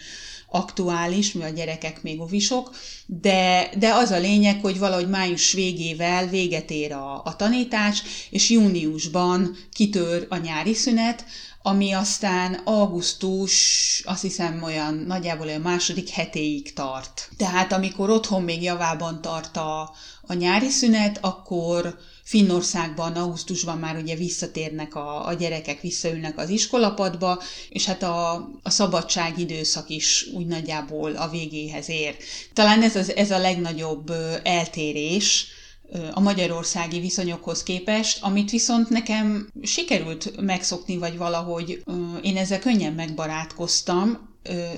aktuális, 0.53 1.33
mi 1.33 1.43
a 1.43 1.49
gyerekek 1.49 2.03
még 2.03 2.21
ovisok, 2.21 2.75
de, 3.07 3.71
de 3.79 3.95
az 3.95 4.11
a 4.11 4.19
lényeg, 4.19 4.61
hogy 4.61 4.79
valahogy 4.79 5.09
május 5.09 5.53
végével 5.53 6.27
véget 6.27 6.62
ér 6.71 6.93
a, 6.93 7.23
a 7.25 7.37
tanítás, 7.37 8.03
és 8.31 8.51
júniusban 8.51 9.57
kitör 9.73 10.27
a 10.29 10.37
nyári 10.37 10.75
szünet, 10.75 11.25
ami 11.63 11.93
aztán 11.93 12.55
augusztus, 12.65 14.03
azt 14.07 14.23
hiszem 14.23 14.63
olyan 14.63 14.95
nagyjából 14.95 15.49
a 15.49 15.59
második 15.59 16.09
hetéig 16.09 16.73
tart. 16.73 17.29
Tehát 17.37 17.73
amikor 17.73 18.11
otthon 18.11 18.43
még 18.43 18.63
javában 18.63 19.21
tart 19.21 19.57
a, 19.57 19.95
a 20.23 20.35
nyári 20.35 20.69
szünet, 20.69 21.19
akkor 21.21 21.99
Finnországban, 22.23 23.13
augusztusban 23.13 23.79
már 23.79 23.97
ugye 23.97 24.17
visszatérnek 24.17 24.95
a, 24.95 25.27
a 25.27 25.33
gyerekek, 25.35 25.81
visszaülnek 25.81 26.39
az 26.39 26.49
iskolapadba, 26.49 27.43
és 27.69 27.85
hát 27.85 28.03
a, 28.03 28.33
a 28.63 28.71
szabadság 28.71 29.39
időszak 29.39 29.89
is 29.89 30.27
úgy 30.35 30.47
nagyjából 30.47 31.17
a 31.17 31.29
végéhez 31.29 31.89
ér. 31.89 32.17
Talán 32.53 32.83
ez, 32.83 32.97
az, 32.97 33.17
ez 33.17 33.31
a 33.31 33.39
legnagyobb 33.39 34.13
eltérés, 34.43 35.47
a 36.13 36.21
magyarországi 36.21 37.01
viszonyokhoz 37.01 37.63
képest, 37.63 38.23
amit 38.23 38.51
viszont 38.51 38.89
nekem 38.89 39.49
sikerült 39.63 40.41
megszokni, 40.41 40.97
vagy 40.97 41.17
valahogy 41.17 41.83
én 42.23 42.37
ezzel 42.37 42.59
könnyen 42.59 42.93
megbarátkoztam, 42.93 44.31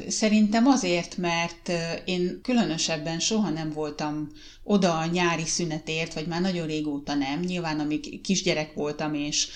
Szerintem 0.09 0.66
azért, 0.66 1.16
mert 1.16 1.73
én 2.04 2.40
különösebben 2.42 3.18
soha 3.21 3.50
nem 3.50 3.71
voltam 3.71 4.28
oda 4.62 4.99
a 4.99 5.06
nyári 5.06 5.44
szünetért, 5.47 6.14
vagy 6.14 6.26
már 6.26 6.40
nagyon 6.40 6.66
régóta 6.66 7.14
nem. 7.14 7.40
Nyilván, 7.40 7.80
amíg 7.80 8.21
kisgyerek 8.21 8.75
voltam, 8.75 9.14
és 9.14 9.49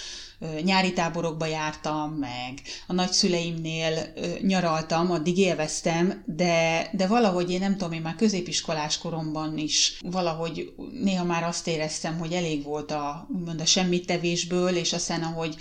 nyári 0.62 0.92
táborokba 0.92 1.46
jártam, 1.46 2.10
meg 2.10 2.60
a 2.86 2.92
nagyszüleimnél 2.92 4.12
nyaraltam, 4.40 5.10
addig 5.10 5.38
élveztem, 5.38 6.22
de, 6.26 6.88
de 6.92 7.06
valahogy 7.06 7.50
én 7.50 7.58
nem 7.58 7.72
tudom, 7.76 7.92
én 7.92 8.00
már 8.00 8.14
középiskolás 8.14 8.98
koromban 8.98 9.58
is 9.58 9.98
valahogy 10.04 10.72
néha 11.02 11.24
már 11.24 11.42
azt 11.42 11.66
éreztem, 11.66 12.18
hogy 12.18 12.32
elég 12.32 12.62
volt 12.64 12.90
a, 12.90 13.28
úgymond 13.34 13.60
a 13.60 13.66
semmittevésből, 13.66 14.76
és 14.76 14.92
aztán 14.92 15.22
ahogy 15.22 15.56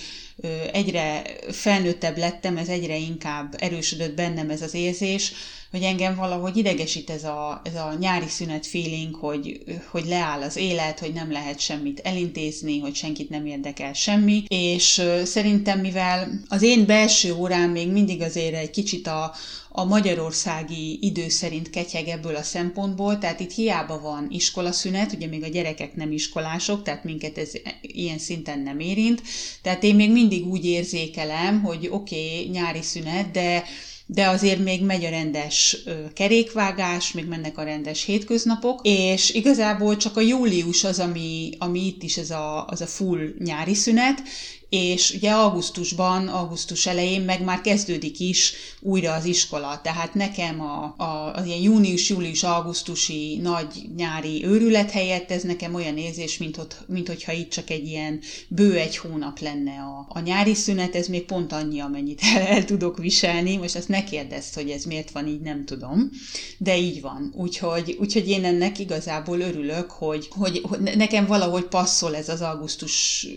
egyre 0.71 1.21
felnőttebb 1.51 2.17
lettem, 2.17 2.57
ez 2.57 2.67
egyre 2.67 2.97
inkább 2.97 3.55
erősödött 3.57 4.15
bennem 4.15 4.49
ez 4.49 4.61
az 4.61 4.73
érzés, 4.73 5.33
hogy 5.71 5.81
engem 5.81 6.15
valahogy 6.15 6.57
idegesít 6.57 7.09
ez 7.09 7.23
a, 7.23 7.61
ez 7.63 7.75
a 7.75 7.95
nyári 7.99 8.27
szünet 8.27 8.65
feeling, 8.65 9.15
hogy, 9.15 9.63
hogy 9.91 10.05
leáll 10.05 10.41
az 10.41 10.55
élet, 10.55 10.99
hogy 10.99 11.13
nem 11.13 11.31
lehet 11.31 11.59
semmit 11.59 11.99
elintézni, 12.03 12.79
hogy 12.79 12.95
senkit 12.95 13.29
nem 13.29 13.45
érdekel 13.45 13.93
semmi, 13.93 14.43
és 14.47 15.01
szerintem 15.23 15.79
mivel 15.79 16.29
az 16.47 16.61
én 16.61 16.85
belső 16.85 17.33
órám 17.33 17.69
még 17.69 17.91
mindig 17.91 18.21
azért 18.21 18.55
egy 18.55 18.69
kicsit 18.69 19.07
a, 19.07 19.33
a 19.69 19.83
magyarországi 19.83 20.99
idő 21.01 21.29
szerint 21.29 21.69
ketyeg 21.69 22.07
ebből 22.07 22.35
a 22.35 22.43
szempontból, 22.43 23.17
tehát 23.17 23.39
itt 23.39 23.53
hiába 23.53 23.99
van 24.01 24.27
iskolaszünet, 24.29 25.13
ugye 25.13 25.27
még 25.27 25.43
a 25.43 25.47
gyerekek 25.47 25.95
nem 25.95 26.11
iskolások, 26.11 26.83
tehát 26.83 27.03
minket 27.03 27.37
ez 27.37 27.51
ilyen 27.81 28.17
szinten 28.17 28.59
nem 28.59 28.79
érint, 28.79 29.21
tehát 29.61 29.83
én 29.83 29.95
még 29.95 30.11
mindig 30.11 30.47
úgy 30.47 30.65
érzékelem, 30.65 31.61
hogy 31.61 31.87
oké, 31.91 32.15
okay, 32.15 32.49
nyári 32.49 32.81
szünet, 32.81 33.31
de 33.31 33.63
de 34.09 34.27
azért 34.27 34.63
még 34.63 34.83
megy 34.83 35.05
a 35.05 35.09
rendes 35.09 35.77
kerékvágás, 36.13 37.11
még 37.11 37.25
mennek 37.25 37.57
a 37.57 37.63
rendes 37.63 38.03
hétköznapok, 38.03 38.79
és 38.83 39.29
igazából 39.29 39.97
csak 39.97 40.17
a 40.17 40.21
július 40.21 40.83
az, 40.83 40.99
ami, 40.99 41.49
ami 41.57 41.85
itt 41.85 42.03
is 42.03 42.17
ez 42.17 42.29
a, 42.29 42.65
az 42.65 42.81
a 42.81 42.87
full 42.87 43.33
nyári 43.39 43.73
szünet, 43.73 44.21
és 44.69 45.11
ugye 45.11 45.31
augusztusban, 45.31 46.27
augusztus 46.27 46.85
elején 46.85 47.21
meg 47.21 47.43
már 47.43 47.61
kezdődik 47.61 48.19
is 48.19 48.53
újra 48.79 49.13
az 49.13 49.25
iskola, 49.25 49.79
tehát 49.83 50.13
nekem 50.13 50.61
a, 50.61 50.93
a, 50.97 51.33
az 51.33 51.45
ilyen 51.45 51.61
június-július-augusztusi 51.61 53.39
nagy 53.41 53.67
nyári 53.95 54.45
őrület 54.45 54.91
helyett 54.91 55.31
ez 55.31 55.43
nekem 55.43 55.75
olyan 55.75 55.97
érzés, 55.97 56.37
mint, 56.37 56.57
ott, 56.57 56.77
mint 56.87 57.07
hogyha 57.07 57.31
itt 57.31 57.49
csak 57.49 57.69
egy 57.69 57.87
ilyen 57.87 58.19
bő 58.47 58.77
egy 58.77 58.97
hónap 58.97 59.39
lenne 59.39 59.71
a, 59.71 60.05
a 60.09 60.19
nyári 60.19 60.53
szünet, 60.53 60.95
ez 60.95 61.07
még 61.07 61.25
pont 61.25 61.51
annyi, 61.51 61.79
amennyit 61.79 62.21
el, 62.35 62.41
el 62.41 62.65
tudok 62.65 62.97
viselni, 62.97 63.57
most 63.57 63.75
ezt 63.75 63.87
ne 63.87 64.03
kérdezd, 64.03 64.53
hogy 64.53 64.69
ez 64.69 64.83
miért 64.83 65.11
van 65.11 65.27
így, 65.27 65.41
nem 65.41 65.65
tudom, 65.65 66.09
de 66.57 66.77
így 66.77 67.01
van, 67.01 67.33
úgyhogy, 67.35 67.97
úgyhogy 67.99 68.29
én 68.29 68.45
ennek 68.45 68.79
igazából 68.79 69.39
örülök, 69.39 69.91
hogy, 69.91 70.27
hogy, 70.29 70.61
hogy 70.63 70.79
nekem 70.79 71.25
valahogy 71.25 71.63
passzol 71.63 72.15
ez 72.15 72.29
az 72.29 72.41
augusztus 72.41 73.27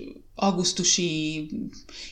augusztusi 0.40 1.49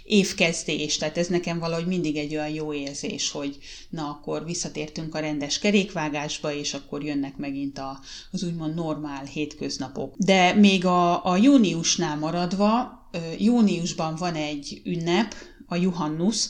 évkezdés, 0.05 0.97
tehát 0.97 1.19
ez 1.19 1.27
nekem 1.27 1.59
valahogy 1.59 1.87
mindig 1.87 2.17
egy 2.17 2.35
olyan 2.35 2.49
jó 2.49 2.73
érzés, 2.73 3.31
hogy 3.31 3.59
na 3.91 4.09
akkor 4.09 4.45
visszatértünk 4.45 5.15
a 5.15 5.19
rendes 5.19 5.59
kerékvágásba, 5.59 6.53
és 6.53 6.75
akkor 6.75 7.05
jönnek 7.05 7.37
megint 7.37 7.79
a, 7.79 8.01
az 8.31 8.43
úgymond 8.43 8.75
normál 8.75 9.25
hétköznapok. 9.25 10.15
De 10.17 10.53
még 10.53 10.85
a, 10.85 11.25
a 11.27 11.37
júniusnál 11.37 12.17
maradva, 12.17 12.99
júniusban 13.39 14.15
van 14.17 14.35
egy 14.35 14.81
ünnep, 14.85 15.35
a 15.67 15.77
Juhannus, 15.77 16.49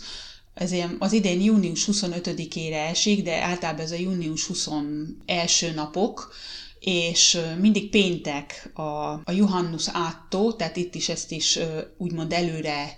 ez 0.55 0.73
ilyen, 0.73 0.97
az 0.99 1.13
idén 1.13 1.41
június 1.41 1.89
25-ére 1.93 2.89
esik, 2.89 3.23
de 3.23 3.43
általában 3.43 3.81
ez 3.81 3.91
a 3.91 3.99
június 3.99 4.47
21 4.47 5.73
napok, 5.75 6.33
és 6.89 7.39
mindig 7.61 7.91
péntek 7.91 8.71
a, 8.75 8.83
a 9.25 9.33
Johannus 9.33 9.89
áttó, 9.93 10.53
tehát 10.53 10.77
itt 10.77 10.95
is 10.95 11.09
ezt 11.09 11.33
is 11.33 11.59
úgymond 11.97 12.33
előre 12.33 12.97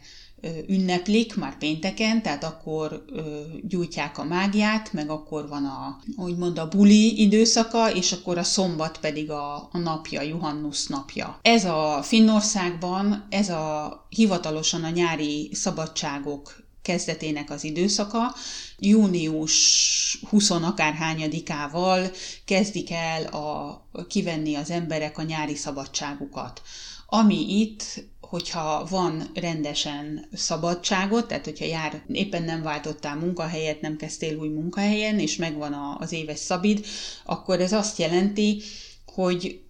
ünneplik 0.67 1.37
már 1.37 1.59
pénteken, 1.59 2.23
tehát 2.23 2.45
akkor 2.45 3.05
ö, 3.13 3.41
gyújtják 3.63 4.19
a 4.19 4.25
mágiát, 4.25 4.93
meg 4.93 5.11
akkor 5.11 5.49
van 5.49 5.65
a, 5.65 6.01
úgymond 6.17 6.59
a 6.59 6.69
buli 6.69 7.21
időszaka, 7.21 7.93
és 7.95 8.13
akkor 8.13 8.39
a 8.39 8.43
szombat 8.43 8.99
pedig 8.99 9.31
a, 9.31 9.69
a 9.73 9.79
napja, 9.79 10.23
Johannus 10.23 10.87
napja. 10.87 11.39
Ez 11.43 11.65
a 11.65 12.01
Finnországban, 12.03 13.27
ez 13.31 13.49
a 13.49 14.07
hivatalosan 14.09 14.85
a 14.85 14.91
nyári 14.91 15.51
szabadságok 15.53 16.69
kezdetének 16.83 17.51
az 17.51 17.65
időszaka. 17.65 18.35
Június 18.79 20.19
20 20.29 20.51
akárhányadikával 20.51 22.11
kezdik 22.45 22.91
el 22.91 23.25
a, 23.25 23.83
kivenni 24.09 24.55
az 24.55 24.71
emberek 24.71 25.19
a 25.19 25.23
nyári 25.23 25.55
szabadságukat. 25.55 26.63
Ami 27.07 27.61
itt 27.61 28.05
hogyha 28.21 28.87
van 28.91 29.31
rendesen 29.35 30.29
szabadságot, 30.33 31.26
tehát 31.28 31.45
hogyha 31.45 31.65
jár, 31.65 32.02
éppen 32.13 32.43
nem 32.43 32.63
váltottál 32.63 33.17
munkahelyet, 33.17 33.81
nem 33.81 33.97
kezdtél 33.97 34.39
új 34.39 34.49
munkahelyen, 34.49 35.19
és 35.19 35.37
megvan 35.37 35.97
az 35.99 36.13
éves 36.13 36.39
szabid, 36.39 36.87
akkor 37.25 37.61
ez 37.61 37.73
azt 37.73 37.99
jelenti, 37.99 38.63
hogy 39.07 39.63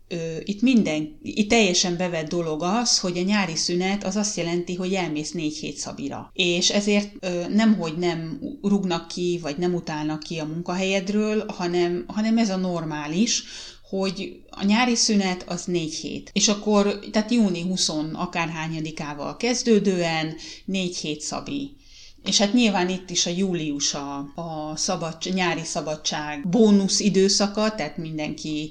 itt 0.44 0.62
minden, 0.62 1.18
itt 1.22 1.48
teljesen 1.48 1.96
bevett 1.96 2.28
dolog 2.28 2.62
az, 2.62 2.98
hogy 2.98 3.18
a 3.18 3.22
nyári 3.22 3.56
szünet 3.56 4.04
az 4.04 4.16
azt 4.16 4.36
jelenti, 4.36 4.74
hogy 4.74 4.92
elmész 4.92 5.32
négy 5.32 5.56
hét 5.56 5.76
szabira. 5.76 6.30
És 6.34 6.70
ezért 6.70 7.26
nem, 7.48 7.76
hogy 7.76 7.98
nem 7.98 8.40
rugnak 8.62 9.08
ki, 9.08 9.38
vagy 9.42 9.56
nem 9.56 9.74
utálnak 9.74 10.20
ki 10.20 10.38
a 10.38 10.44
munkahelyedről, 10.44 11.44
hanem, 11.48 12.04
hanem 12.06 12.38
ez 12.38 12.50
a 12.50 12.56
normális, 12.56 13.42
hogy 13.90 14.40
a 14.50 14.64
nyári 14.64 14.94
szünet 14.94 15.44
az 15.48 15.64
négy 15.64 15.94
hét. 15.94 16.30
És 16.32 16.48
akkor, 16.48 16.98
tehát 17.12 17.32
júni 17.32 17.62
20 17.62 17.88
akárhányadikával 18.12 19.36
kezdődően 19.36 20.34
négy 20.64 20.96
hét 20.96 21.20
szabi. 21.20 21.76
És 22.24 22.38
hát 22.38 22.52
nyilván 22.52 22.88
itt 22.88 23.10
is 23.10 23.26
a 23.26 23.30
július 23.30 23.94
a, 23.94 24.18
a 24.18 24.72
szabad, 24.76 25.16
nyári 25.34 25.64
szabadság 25.64 26.48
bónusz 26.48 27.00
időszaka, 27.00 27.74
tehát 27.74 27.96
mindenki 27.96 28.70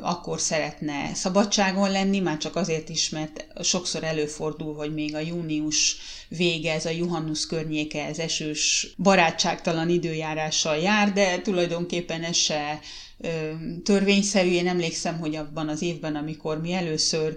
akkor 0.00 0.40
szeretne 0.40 1.14
szabadságon 1.14 1.90
lenni, 1.90 2.18
már 2.18 2.36
csak 2.38 2.56
azért 2.56 2.88
is, 2.88 3.08
mert 3.08 3.46
sokszor 3.62 4.04
előfordul, 4.04 4.74
hogy 4.74 4.94
még 4.94 5.14
a 5.14 5.18
június 5.18 5.96
vége, 6.28 6.72
ez 6.72 6.86
a 6.86 6.90
Juhannus 6.90 7.46
környéke, 7.46 8.04
ez 8.04 8.18
esős, 8.18 8.94
barátságtalan 8.96 9.88
időjárással 9.88 10.76
jár, 10.76 11.12
de 11.12 11.40
tulajdonképpen 11.40 12.22
ez 12.22 12.36
se 12.36 12.80
törvényszerű. 13.84 14.50
Én 14.50 14.68
emlékszem, 14.68 15.18
hogy 15.18 15.36
abban 15.36 15.68
az 15.68 15.82
évben, 15.82 16.16
amikor 16.16 16.60
mi 16.60 16.72
először 16.72 17.36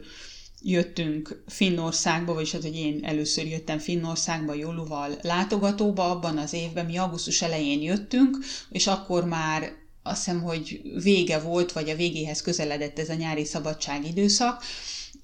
jöttünk 0.62 1.44
Finnországba, 1.48 2.34
vagyis 2.34 2.54
az, 2.54 2.62
hogy 2.62 2.76
én 2.76 3.00
először 3.04 3.46
jöttem 3.46 3.80
Finnországba 3.80 4.54
Joluval 4.54 5.18
látogatóba, 5.22 6.10
abban 6.10 6.38
az 6.38 6.54
évben 6.54 6.86
mi 6.86 6.98
augusztus 6.98 7.42
elején 7.42 7.82
jöttünk, 7.82 8.38
és 8.70 8.88
akkor 8.88 9.26
már 9.26 9.72
azt 10.08 10.26
hiszem, 10.26 10.42
hogy 10.42 10.82
vége 11.04 11.40
volt, 11.40 11.72
vagy 11.72 11.90
a 11.90 11.96
végéhez 11.96 12.42
közeledett 12.42 13.00
ez 13.00 13.10
a 13.10 13.14
nyári 13.14 13.46
szabadság 13.46 14.08
időszak, 14.08 14.64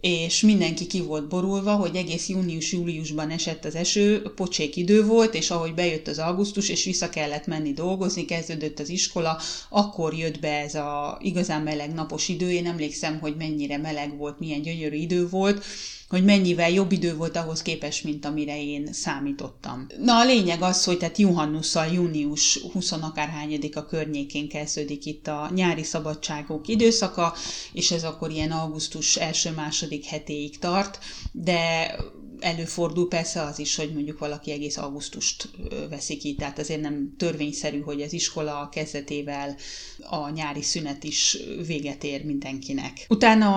és 0.03 0.41
mindenki 0.41 0.87
ki 0.87 1.01
volt 1.01 1.27
borulva, 1.27 1.75
hogy 1.75 1.95
egész 1.95 2.27
június-júliusban 2.27 3.29
esett 3.29 3.65
az 3.65 3.75
eső, 3.75 4.21
pocsék 4.35 4.75
idő 4.75 5.05
volt, 5.05 5.33
és 5.33 5.49
ahogy 5.51 5.73
bejött 5.73 6.07
az 6.07 6.19
augusztus, 6.19 6.69
és 6.69 6.83
vissza 6.83 7.09
kellett 7.09 7.45
menni 7.45 7.73
dolgozni, 7.73 8.25
kezdődött 8.25 8.79
az 8.79 8.89
iskola, 8.89 9.37
akkor 9.69 10.13
jött 10.13 10.39
be 10.39 10.59
ez 10.59 10.75
a 10.75 11.17
igazán 11.21 11.61
meleg 11.61 11.93
napos 11.93 12.27
idő. 12.27 12.51
Én 12.51 12.65
emlékszem, 12.65 13.19
hogy 13.19 13.35
mennyire 13.35 13.77
meleg 13.77 14.17
volt, 14.17 14.39
milyen 14.39 14.61
gyönyörű 14.61 14.95
idő 14.95 15.29
volt, 15.29 15.63
hogy 16.09 16.23
mennyivel 16.23 16.69
jobb 16.71 16.91
idő 16.91 17.15
volt 17.15 17.35
ahhoz 17.35 17.61
képest, 17.61 18.03
mint 18.03 18.25
amire 18.25 18.63
én 18.63 18.93
számítottam. 18.93 19.87
Na 19.97 20.17
a 20.19 20.25
lényeg 20.25 20.61
az, 20.61 20.83
hogy 20.83 20.97
tehát 20.97 21.17
Juhannusszal 21.17 21.87
június 21.87 22.59
20 22.71 22.91
akárhányadika 22.91 23.85
környékén 23.85 24.49
kezdődik 24.49 25.05
itt 25.05 25.27
a 25.27 25.49
nyári 25.55 25.83
szabadságok 25.83 26.67
időszaka, 26.67 27.33
és 27.73 27.91
ez 27.91 28.03
akkor 28.03 28.31
ilyen 28.31 28.51
augusztus 28.51 29.15
első-második 29.15 30.05
hetéig 30.05 30.59
tart, 30.59 30.99
de 31.31 31.95
előfordul 32.43 33.08
persze 33.08 33.41
az 33.41 33.60
is, 33.60 33.75
hogy 33.75 33.93
mondjuk 33.93 34.19
valaki 34.19 34.51
egész 34.51 34.77
augusztust 34.77 35.49
veszik 35.89 36.19
ki, 36.19 36.36
tehát 36.36 36.60
azért 36.60 36.82
nem 36.82 37.13
törvényszerű, 37.17 37.79
hogy 37.79 38.01
az 38.01 38.13
iskola 38.13 38.69
kezdetével 38.71 39.56
a 40.10 40.29
nyári 40.29 40.62
szünet 40.62 41.03
is 41.03 41.38
véget 41.67 42.03
ér 42.03 42.25
mindenkinek. 42.25 43.06
Utána 43.10 43.47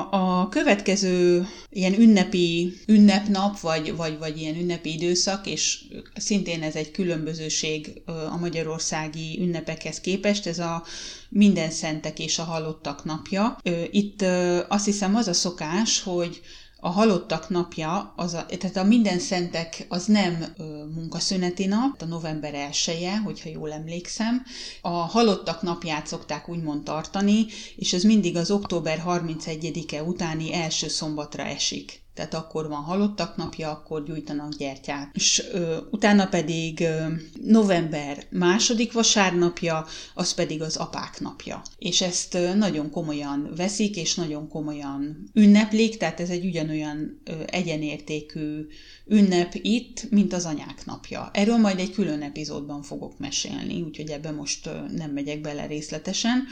a, 0.00 0.40
a 0.40 0.48
következő 0.48 1.46
ilyen 1.70 2.00
ünnepi 2.00 2.72
ünnepnap, 2.86 3.60
vagy, 3.60 3.96
vagy, 3.96 4.18
vagy 4.18 4.40
ilyen 4.40 4.56
ünnepi 4.56 4.92
időszak, 4.92 5.46
és 5.46 5.84
szintén 6.14 6.62
ez 6.62 6.74
egy 6.74 6.90
különbözőség 6.90 8.02
a 8.30 8.36
magyarországi 8.36 9.38
ünnepekhez 9.40 10.00
képest, 10.00 10.46
ez 10.46 10.58
a 10.58 10.84
minden 11.28 11.70
szentek 11.70 12.18
és 12.18 12.38
a 12.38 12.42
halottak 12.42 13.04
napja. 13.04 13.58
Itt 13.90 14.24
azt 14.68 14.84
hiszem 14.84 15.16
az 15.16 15.28
a 15.28 15.32
szokás, 15.32 16.02
hogy 16.02 16.40
a 16.86 16.90
halottak 16.90 17.48
napja, 17.48 18.12
az 18.16 18.34
a, 18.34 18.46
tehát 18.46 18.76
a 18.76 18.84
minden 18.84 19.18
szentek 19.18 19.86
az 19.88 20.04
nem 20.04 20.54
ö, 20.56 20.84
munkaszüneti 20.94 21.66
nap, 21.66 22.02
a 22.02 22.04
november 22.04 22.54
1 22.54 23.08
hogyha 23.24 23.48
jól 23.48 23.72
emlékszem. 23.72 24.42
A 24.80 24.88
halottak 24.88 25.62
napját 25.62 26.06
szokták 26.06 26.48
úgymond 26.48 26.82
tartani, 26.82 27.46
és 27.76 27.92
ez 27.92 28.02
mindig 28.02 28.36
az 28.36 28.50
október 28.50 29.02
31-e 29.06 30.02
utáni 30.02 30.54
első 30.54 30.88
szombatra 30.88 31.42
esik. 31.42 32.05
Tehát 32.16 32.34
akkor 32.34 32.68
van 32.68 32.82
halottak 32.82 33.36
napja, 33.36 33.70
akkor 33.70 34.04
gyújtanak 34.04 34.54
gyertyát. 34.54 35.10
És 35.14 35.42
ö, 35.52 35.76
utána 35.90 36.26
pedig 36.26 36.80
ö, 36.80 37.06
november 37.42 38.24
második 38.30 38.92
vasárnapja, 38.92 39.86
az 40.14 40.34
pedig 40.34 40.62
az 40.62 40.76
apák 40.76 41.20
napja. 41.20 41.62
És 41.78 42.00
ezt 42.00 42.34
ö, 42.34 42.54
nagyon 42.54 42.90
komolyan 42.90 43.52
veszik, 43.56 43.96
és 43.96 44.14
nagyon 44.14 44.48
komolyan 44.48 45.30
ünneplik, 45.32 45.96
tehát 45.96 46.20
ez 46.20 46.30
egy 46.30 46.44
ugyanolyan 46.46 47.20
ö, 47.24 47.32
egyenértékű 47.46 48.66
ünnep 49.06 49.54
itt, 49.54 50.10
mint 50.10 50.32
az 50.32 50.44
anyák 50.44 50.84
napja. 50.84 51.30
Erről 51.32 51.56
majd 51.56 51.78
egy 51.78 51.92
külön 51.92 52.22
epizódban 52.22 52.82
fogok 52.82 53.18
mesélni, 53.18 53.82
úgyhogy 53.82 54.10
ebbe 54.10 54.30
most 54.30 54.66
ö, 54.66 54.70
nem 54.96 55.10
megyek 55.10 55.40
bele 55.40 55.66
részletesen. 55.66 56.46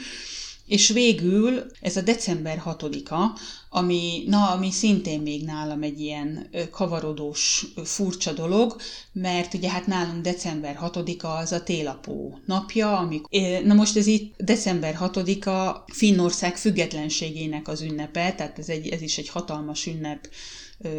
És 0.65 0.89
végül 0.89 1.65
ez 1.81 1.97
a 1.97 2.01
december 2.01 2.61
6-a, 2.65 3.39
ami, 3.75 4.23
na, 4.27 4.51
ami 4.51 4.71
szintén 4.71 5.21
még 5.21 5.43
nálam 5.43 5.81
egy 5.81 5.99
ilyen 5.99 6.49
kavarodós, 6.71 7.65
furcsa 7.83 8.33
dolog, 8.33 8.75
mert 9.11 9.53
ugye 9.53 9.69
hát 9.69 9.87
nálunk 9.87 10.21
december 10.21 10.79
6-a 10.81 11.27
az 11.27 11.51
a 11.51 11.63
télapó 11.63 12.39
napja, 12.45 12.97
amikor, 12.97 13.29
na 13.63 13.73
most 13.73 13.97
ez 13.97 14.07
itt 14.07 14.33
december 14.37 14.97
6-a 14.99 15.83
Finnország 15.91 16.57
függetlenségének 16.57 17.67
az 17.67 17.81
ünnepe, 17.81 18.33
tehát 18.33 18.59
ez, 18.59 18.69
egy, 18.69 18.87
ez 18.87 19.01
is 19.01 19.17
egy 19.17 19.29
hatalmas 19.29 19.85
ünnep 19.85 20.29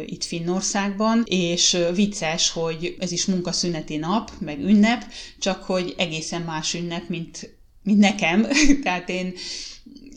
itt 0.05 0.23
Finnországban, 0.23 1.23
és 1.25 1.77
vicces, 1.93 2.49
hogy 2.49 2.95
ez 2.99 3.11
is 3.11 3.25
munkaszüneti 3.25 3.97
nap, 3.97 4.31
meg 4.39 4.59
ünnep, 4.59 5.03
csak 5.39 5.63
hogy 5.63 5.93
egészen 5.97 6.41
más 6.41 6.73
ünnep, 6.73 7.09
mint 7.09 7.55
mint 7.87 7.99
nekem, 7.99 8.47
tehát 8.83 9.09
én 9.09 9.33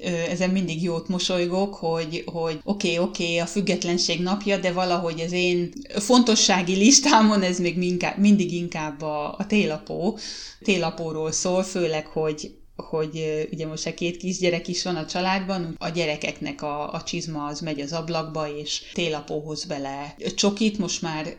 ezen 0.03 0.51
mindig 0.51 0.83
jót 0.83 1.09
mosolygok, 1.09 1.75
hogy, 1.75 2.23
hogy 2.27 2.61
oké, 2.65 2.89
okay, 2.95 3.09
oké, 3.09 3.25
okay, 3.25 3.39
a 3.39 3.47
függetlenség 3.47 4.21
napja, 4.21 4.59
de 4.59 4.73
valahogy 4.73 5.21
az 5.21 5.33
én 5.33 5.73
fontossági 5.99 6.75
listámon 6.75 7.43
ez 7.43 7.59
még 7.59 7.79
minkább, 7.79 8.19
mindig 8.19 8.53
inkább 8.53 9.03
a, 9.03 9.35
a 9.39 9.47
télapó, 9.47 10.19
télapóról 10.63 11.33
szól, 11.33 11.63
főleg, 11.63 12.07
hogy 12.07 12.59
hogy 12.89 13.47
ugye 13.53 13.67
most 13.67 13.87
a 13.87 13.95
két 13.95 14.17
kisgyerek 14.17 14.69
is 14.69 14.83
van 14.83 14.97
a 14.97 15.07
családban, 15.07 15.75
a 15.79 15.89
gyerekeknek 15.89 16.63
a, 16.63 16.93
a 16.93 17.03
csizma 17.03 17.47
az 17.47 17.61
megy 17.61 17.81
az 17.81 17.93
ablakba, 17.93 18.57
és 18.57 18.83
télapóhoz 18.93 19.65
bele 19.65 20.17
csokit, 20.35 20.79
most 20.79 21.03
már 21.03 21.37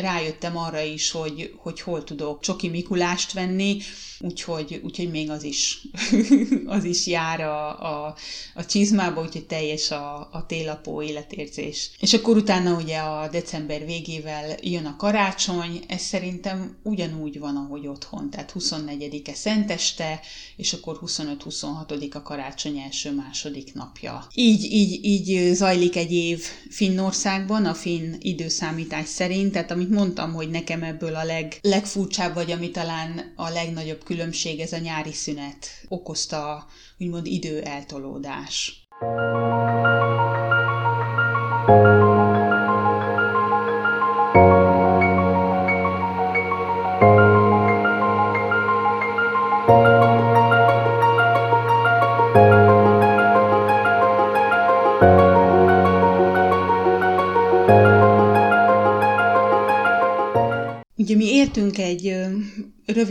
rájöttem 0.00 0.56
arra 0.56 0.80
is, 0.80 1.10
hogy, 1.10 1.54
hogy 1.56 1.80
hol 1.80 2.04
tudok 2.04 2.40
Csoki 2.40 2.68
Mikulást 2.68 3.32
venni, 3.32 3.78
úgyhogy, 4.20 4.80
úgyhogy 4.84 5.10
még 5.10 5.30
az 5.30 5.42
is, 5.42 5.82
az 6.66 6.84
is 6.84 7.06
jár 7.06 7.40
a, 7.40 7.82
a, 7.82 8.14
a 8.54 8.64
csizmába, 8.64 9.20
úgyhogy 9.20 9.46
teljes 9.46 9.90
a, 9.90 10.28
a 10.32 10.44
télapó 10.46 11.02
életérzés. 11.02 11.90
És 12.00 12.14
akkor 12.14 12.36
utána 12.36 12.76
ugye 12.76 12.96
a 12.98 13.28
december 13.28 13.86
végével 13.86 14.56
jön 14.62 14.86
a 14.86 14.96
karácsony, 14.96 15.84
ez 15.88 16.00
szerintem 16.00 16.76
ugyanúgy 16.82 17.38
van, 17.38 17.56
ahogy 17.56 17.86
otthon, 17.86 18.30
tehát 18.30 18.52
24-e 18.58 19.34
szenteste, 19.34 20.20
és 20.56 20.72
akkor 20.72 20.98
25-26 21.06 22.14
a 22.14 22.22
karácsony 22.22 22.78
első-második 22.78 23.74
napja. 23.74 24.26
Így, 24.34 24.64
így, 24.64 25.04
így 25.04 25.54
zajlik 25.54 25.96
egy 25.96 26.12
év 26.12 26.44
Finnországban, 26.70 27.64
a 27.64 27.74
finn 27.74 28.14
időszámítás 28.18 29.08
szerint, 29.08 29.52
tehát 29.52 29.70
amit 29.70 29.87
mondtam, 29.90 30.32
hogy 30.32 30.50
nekem 30.50 30.82
ebből 30.82 31.14
a 31.14 31.24
leg, 31.24 31.58
legfurcsább, 31.62 32.34
vagy 32.34 32.50
ami 32.50 32.70
talán 32.70 33.32
a 33.36 33.48
legnagyobb 33.48 34.04
különbség, 34.04 34.60
ez 34.60 34.72
a 34.72 34.78
nyári 34.78 35.12
szünet 35.12 35.66
okozta, 35.88 36.66
úgymond 36.98 37.26
idő 37.26 37.62
eltolódás. 37.62 38.86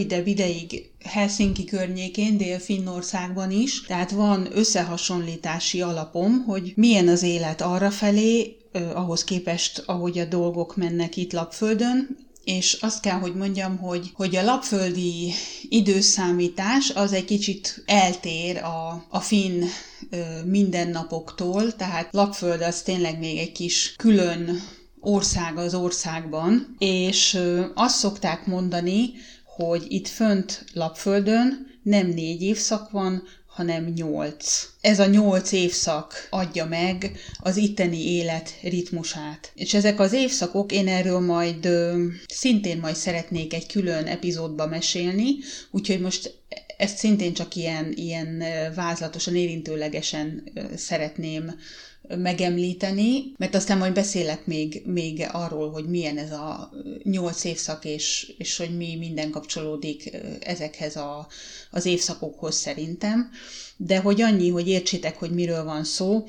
Rövidebb 0.08 0.28
ideig 0.28 0.90
Helsinki 1.04 1.66
környékén, 1.66 2.38
Dél-Finnországban 2.38 3.52
is, 3.52 3.82
tehát 3.82 4.12
van 4.12 4.48
összehasonlítási 4.52 5.82
alapom, 5.82 6.44
hogy 6.44 6.74
milyen 6.76 7.08
az 7.08 7.24
élet 7.24 7.62
arra 7.62 7.92
felé, 7.92 8.58
ahhoz 8.94 9.24
képest, 9.24 9.84
ahogy 9.86 10.20
a 10.20 10.26
dolgok 10.26 10.76
mennek 10.76 11.18
itt 11.18 11.34
Lapföldön, 11.34 12.18
és 12.44 12.78
azt 12.82 13.02
kell, 13.02 13.20
hogy 13.20 13.36
mondjam, 13.36 13.78
hogy, 13.78 14.12
hogy 14.14 14.36
a 14.36 14.44
lapföldi 14.44 15.34
időszámítás 15.70 16.90
az 16.90 17.14
egy 17.14 17.26
kicsit 17.26 17.84
eltér 17.86 18.58
a, 18.58 19.06
a 19.10 19.20
finn 19.20 19.64
ö, 20.10 20.18
mindennapoktól, 20.46 21.76
tehát 21.76 22.08
lapföld 22.12 22.62
az 22.62 22.82
tényleg 22.82 23.20
még 23.20 23.38
egy 23.38 23.52
kis 23.52 23.94
külön 23.98 24.62
ország 25.00 25.58
az 25.58 25.74
országban, 25.74 26.76
és 26.78 27.40
azt 27.74 27.98
szokták 27.98 28.46
mondani, 28.46 29.14
hogy 29.58 29.86
itt 29.88 30.08
fönt 30.08 30.66
Lapföldön 30.74 31.68
nem 31.84 32.08
négy 32.08 32.42
évszak 32.42 32.92
van, 32.92 33.24
hanem 33.48 33.86
nyolc. 33.96 34.70
Ez 34.82 35.00
a 35.00 35.06
nyolc 35.06 35.52
évszak 35.52 36.28
adja 36.30 36.66
meg 36.66 37.12
az 37.40 37.58
itteni 37.58 38.12
élet 38.14 38.54
ritmusát. 38.62 39.52
És 39.56 39.74
ezek 39.74 40.00
az 40.00 40.14
évszakok, 40.14 40.72
én 40.72 40.88
erről 40.88 41.20
majd 41.20 41.66
ö, 41.66 42.06
szintén 42.28 42.78
majd 42.78 42.96
szeretnék 42.96 43.54
egy 43.54 43.66
külön 43.66 44.06
epizódba 44.06 44.68
mesélni, 44.68 45.36
úgyhogy 45.72 46.00
most 46.00 46.40
ezt 46.78 46.98
szintén 46.98 47.34
csak 47.34 47.56
ilyen, 47.56 47.94
ilyen 47.96 48.44
vázlatosan, 48.76 49.36
érintőlegesen 49.36 50.44
szeretném 50.76 51.60
megemlíteni, 52.08 53.34
mert 53.38 53.56
aztán 53.56 53.78
majd 53.78 53.94
beszélek 53.94 54.46
még, 54.46 54.82
még 54.86 55.28
arról, 55.32 55.72
hogy 55.72 55.86
milyen 55.86 56.18
ez 56.18 56.32
a 56.32 56.72
nyolc 57.04 57.44
évszak, 57.44 57.86
és, 57.86 58.34
és 58.38 58.58
hogy 58.58 58.78
mi 58.78 58.96
minden 58.96 59.32
kapcsolódik 59.32 60.18
ezekhez 60.40 60.96
a, 60.96 61.28
az 61.72 61.86
évszakokhoz 61.86 62.56
szerintem. 62.56 63.30
De 63.78 64.00
hogy 64.00 64.22
annyi, 64.22 64.50
hogy 64.50 64.68
értsétek, 64.68 65.18
hogy 65.18 65.32
miről 65.32 65.64
van 65.64 65.84
szó, 65.84 66.26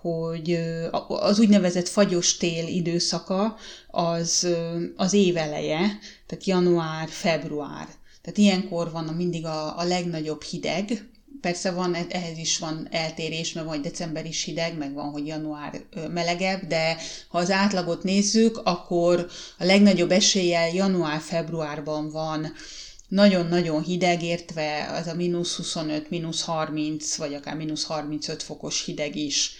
hogy 0.00 0.58
az 1.06 1.38
úgynevezett 1.38 1.88
fagyos 1.88 2.36
tél 2.36 2.66
időszaka 2.66 3.56
az 3.90 4.48
az 4.96 5.12
év 5.12 5.36
eleje, 5.36 5.98
tehát 6.26 6.44
január, 6.44 7.08
február. 7.08 7.88
Tehát 8.22 8.38
ilyenkor 8.38 8.90
van 8.90 9.04
mindig 9.04 9.44
a, 9.44 9.78
a 9.78 9.84
legnagyobb 9.84 10.42
hideg, 10.42 11.08
Persze 11.40 11.70
van, 11.70 11.94
ehhez 11.94 12.38
is 12.38 12.58
van 12.58 12.88
eltérés, 12.90 13.52
mert 13.52 13.66
van 13.66 13.82
december 13.82 14.26
is 14.26 14.42
hideg, 14.42 14.76
meg 14.76 14.92
van, 14.92 15.10
hogy 15.10 15.26
január 15.26 15.80
melegebb, 16.10 16.66
de 16.66 16.96
ha 17.28 17.38
az 17.38 17.50
átlagot 17.50 18.02
nézzük, 18.02 18.60
akkor 18.64 19.30
a 19.58 19.64
legnagyobb 19.64 20.10
eséllyel 20.10 20.68
január-februárban 20.68 22.10
van 22.10 22.52
nagyon-nagyon 23.08 23.82
hideg, 23.82 24.22
értve 24.22 24.90
az 24.90 25.06
a 25.06 25.14
mínusz 25.14 25.56
25, 25.56 26.10
mínusz 26.10 26.42
30, 26.42 27.16
vagy 27.16 27.34
akár 27.34 27.56
mínusz 27.56 27.84
35 27.84 28.42
fokos 28.42 28.84
hideg 28.84 29.16
is. 29.16 29.52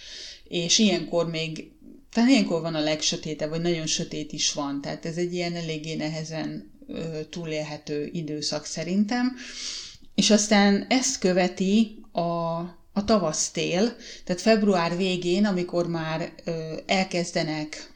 És 0.47 0.79
ilyenkor 0.79 1.29
még, 1.29 1.71
talán 2.13 2.29
ilyenkor 2.29 2.61
van 2.61 2.75
a 2.75 2.79
legsötétebb, 2.79 3.49
vagy 3.49 3.61
nagyon 3.61 3.85
sötét 3.85 4.31
is 4.33 4.53
van, 4.53 4.81
tehát 4.81 5.05
ez 5.05 5.17
egy 5.17 5.33
ilyen 5.33 5.55
eléggé 5.55 5.95
nehezen 5.95 6.71
túlélhető 7.29 8.09
időszak 8.13 8.65
szerintem 8.65 9.35
és 10.17 10.29
aztán 10.29 10.85
ezt 10.89 11.19
követi 11.19 12.05
a, 12.11 12.19
a 12.93 13.03
tavasztél, 13.05 13.95
tehát 14.23 14.41
február 14.41 14.97
végén, 14.97 15.45
amikor 15.45 15.87
már 15.87 16.33
ö, 16.43 16.77
elkezdenek 16.85 17.93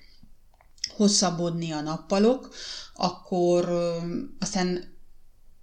hosszabbodni 0.95 1.71
a 1.71 1.81
nappalok, 1.81 2.53
akkor 2.93 3.65
ö, 3.69 3.97
aztán 4.39 4.97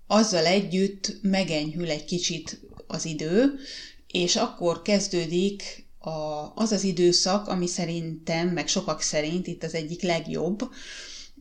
azzal 0.07 0.47
együtt 0.47 1.18
megenyhül 1.23 1.90
egy 1.90 2.05
kicsit 2.05 2.61
az 2.87 3.05
idő, 3.05 3.59
és 4.07 4.37
akkor 4.37 4.83
kezdődik 4.83 5.87
a, 5.99 6.53
az 6.55 6.73
az 6.73 6.85
időszak, 6.85 7.49
ami 7.49 7.66
szerintem, 7.66 8.49
meg 8.49 8.68
sokak 8.68 9.01
szerint 9.01 9.47
itt 9.47 9.62
az 9.62 9.75
egyik 9.75 10.03
legjobb, 10.03 10.61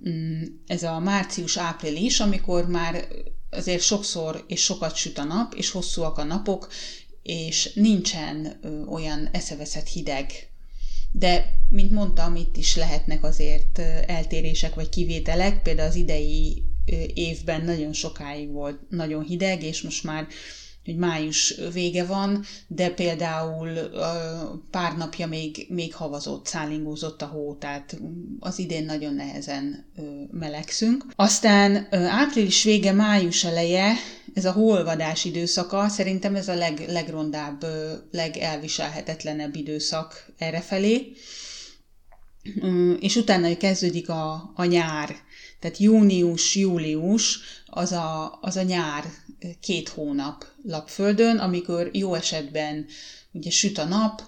mm, 0.10 0.44
ez 0.68 0.84
a 0.84 1.00
március-április, 1.00 2.20
amikor 2.20 2.68
már 2.68 3.08
azért 3.58 3.82
sokszor 3.82 4.44
és 4.48 4.62
sokat 4.64 4.96
süt 4.96 5.18
a 5.18 5.24
nap, 5.24 5.54
és 5.54 5.70
hosszúak 5.70 6.18
a 6.18 6.24
napok, 6.24 6.68
és 7.24 7.72
nincsen 7.74 8.60
olyan 8.90 9.30
eszeveszett 9.32 9.88
hideg. 9.88 10.32
De, 11.12 11.54
mint 11.70 11.92
mondtam, 11.92 12.36
itt 12.36 12.58
is 12.58 12.76
lehetnek 12.76 13.24
azért 13.24 13.80
eltérések 14.06 14.76
vagy 14.76 14.90
kivételek, 14.90 15.62
például 15.62 15.90
az 15.90 15.96
idei 15.96 16.64
évben 17.14 17.62
nagyon 17.62 17.94
sokáig 17.94 18.52
volt 18.52 18.80
nagyon 18.90 19.24
hideg, 19.24 19.64
és 19.64 19.82
most 19.82 20.04
már 20.04 20.28
hogy 20.88 20.98
május 20.98 21.56
vége 21.74 22.06
van, 22.06 22.44
de 22.68 22.90
például 22.90 23.70
pár 24.72 24.98
napja 24.98 25.28
még, 25.28 25.66
még 25.70 25.94
havazott, 25.94 26.46
szállingózott 26.46 27.22
a 27.22 27.26
hó, 27.26 27.56
tehát 27.56 27.98
az 28.40 28.60
idén 28.60 28.86
nagyon 28.86 29.14
nehezen 29.14 29.86
melegszünk. 30.32 31.06
Aztán 31.16 31.88
április 31.92 32.64
vége, 32.64 32.92
május 32.92 33.44
eleje, 33.44 33.94
ez 34.34 34.46
a 34.46 34.52
holvadás 34.52 35.26
időszaka, 35.26 35.88
szerintem 35.88 36.36
ez 36.36 36.48
a 36.48 36.56
leg, 36.56 36.84
legrondább, 36.88 37.66
legelviselhetetlenebb 38.12 39.56
időszak 39.56 40.26
errefelé. 40.38 41.12
És 43.00 43.16
utána 43.16 43.58
kezdődik 43.58 44.10
a, 44.10 44.52
a 44.56 44.66
nyár, 44.66 45.16
tehát 45.60 45.78
június, 45.78 46.56
július 46.56 47.40
az 47.66 47.92
a, 47.92 48.38
az 48.42 48.56
a 48.56 48.62
nyár 48.62 49.04
két 49.60 49.90
hónap 49.90 50.46
lapföldön, 50.64 51.38
amikor 51.38 51.90
jó 51.94 52.14
esetben 52.14 52.86
ugye 53.32 53.50
süt 53.50 53.78
a 53.78 53.86
nap, 53.86 54.22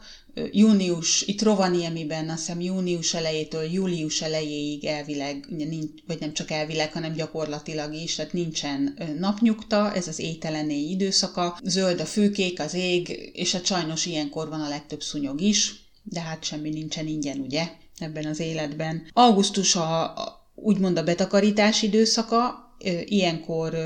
június, 0.52 1.22
itt 1.22 1.42
Rovaniemiben 1.42 2.30
azt 2.30 2.40
hiszem 2.40 2.62
június 2.62 3.14
elejétől 3.14 3.64
július 3.64 4.22
elejéig 4.22 4.86
elvileg, 4.86 5.46
nincs, 5.48 5.92
vagy 6.08 6.20
nem 6.20 6.34
csak 6.34 6.52
elvileg, 6.52 6.94
hanem 6.94 7.14
gyakorlatilag 7.14 7.94
is, 7.94 8.16
tehát 8.16 8.34
nincsen 8.34 8.98
napnyugta, 9.20 9.94
ez 9.94 10.08
az 10.08 10.20
ételené 10.20 10.80
időszaka, 10.80 11.60
zöld 11.64 12.00
a 12.00 12.06
főkék, 12.06 12.60
az 12.60 12.74
ég, 12.74 13.32
és 13.34 13.52
hát 13.52 13.66
sajnos 13.66 14.06
ilyenkor 14.06 14.50
van 14.50 14.62
a 14.62 14.70
legtöbb 14.70 15.02
szúnyog 15.02 15.42
is, 15.42 15.74
de 16.04 16.20
hát 16.20 16.44
semmi 16.44 16.70
nincsen 16.70 17.08
ingyen, 17.08 17.40
ugye, 17.40 17.68
ebben 17.98 18.26
az 18.26 18.40
életben. 18.40 19.08
Augusztus 19.14 19.76
a, 19.76 20.14
úgymond 20.56 20.98
a 20.98 21.04
betakarítás 21.04 21.82
időszaka, 21.82 22.69
ilyenkor 23.06 23.78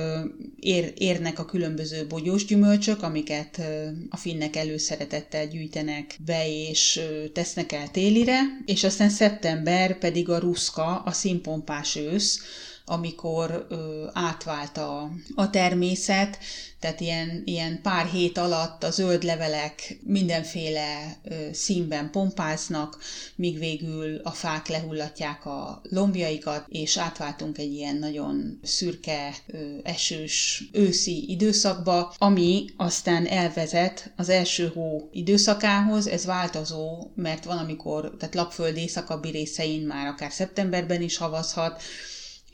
ér, 0.60 0.94
érnek 0.98 1.40
a 1.40 1.46
különböző 1.46 2.08
bogyós 2.08 2.46
gyümölcsök, 2.46 3.04
amiket 3.04 3.62
a 4.10 4.18
finnek 4.18 4.56
előszeretettel 4.56 5.48
gyűjtenek 5.48 6.18
be 6.26 6.48
és 6.48 7.02
tesznek 7.34 7.72
el 7.72 7.92
télire, 7.92 8.40
és 8.66 8.84
aztán 8.84 9.10
szeptember 9.10 9.98
pedig 9.98 10.30
a 10.30 10.38
ruszka, 10.40 11.02
a 11.06 11.12
színpompás 11.12 11.96
ősz, 11.96 12.40
amikor 12.86 13.66
ö, 13.70 14.06
átvált 14.14 14.78
a, 14.78 15.12
a 15.36 15.50
természet, 15.50 16.38
tehát 16.80 17.00
ilyen, 17.00 17.42
ilyen 17.46 17.82
pár 17.82 18.06
hét 18.06 18.38
alatt 18.38 18.84
a 18.84 18.92
zöld 18.92 19.24
levelek 19.24 19.98
mindenféle 20.04 21.18
ö, 21.24 21.48
színben 21.52 22.12
pompáznak, 22.12 22.98
míg 23.36 23.60
végül 23.60 24.20
a 24.24 24.30
fák 24.30 24.68
lehullatják 24.68 25.46
a 25.46 25.82
lombjaikat, 25.90 26.66
és 26.70 26.98
átváltunk 26.98 27.58
egy 27.58 27.74
ilyen 27.74 27.96
nagyon 27.96 28.60
szürke, 28.64 29.36
ö, 29.48 29.78
esős 29.84 30.64
őszi 30.72 31.32
időszakba, 31.32 32.14
ami 32.18 32.66
aztán 32.78 33.26
elvezet 33.26 34.12
az 34.16 34.30
első 34.30 34.72
hó 34.74 35.10
időszakához, 35.12 36.08
ez 36.08 36.26
változó, 36.26 37.12
mert 37.16 37.44
van, 37.44 37.58
amikor, 37.58 38.16
tehát 38.20 38.36
lapföld 38.36 38.78
északabbi 38.78 39.30
részein 39.30 39.86
már 39.86 40.08
akár 40.08 40.32
szeptemberben 40.32 41.02
is 41.02 41.18
havazhat, 41.18 41.82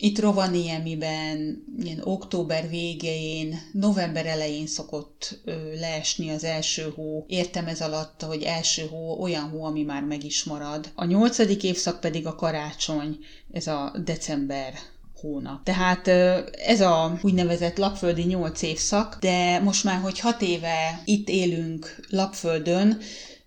itt 0.01 0.19
Rovaniemiben 0.19 1.63
ilyen 1.79 2.01
október 2.03 2.69
végén, 2.69 3.61
november 3.71 4.25
elején 4.25 4.67
szokott 4.67 5.39
ö, 5.45 5.73
leesni 5.79 6.29
az 6.29 6.43
első 6.43 6.91
hó. 6.95 7.25
Értem 7.27 7.67
ez 7.67 7.81
alatt, 7.81 8.21
hogy 8.21 8.43
első 8.43 8.87
hó 8.87 9.21
olyan 9.21 9.49
hó, 9.49 9.63
ami 9.63 9.83
már 9.83 10.03
meg 10.03 10.23
is 10.23 10.43
marad. 10.43 10.91
A 10.95 11.05
nyolcadik 11.05 11.63
évszak 11.63 11.99
pedig 11.99 12.27
a 12.27 12.35
karácsony, 12.35 13.17
ez 13.51 13.67
a 13.67 13.93
december 14.03 14.73
hónap. 15.21 15.63
Tehát 15.63 16.07
ez 16.51 16.81
a 16.81 17.19
úgynevezett 17.21 17.77
lapföldi 17.77 18.23
nyolc 18.23 18.61
évszak, 18.61 19.17
de 19.19 19.59
most 19.59 19.83
már, 19.83 19.99
hogy 20.01 20.19
hat 20.19 20.41
éve 20.41 21.01
itt 21.05 21.29
élünk 21.29 21.99
lapföldön, 22.09 22.97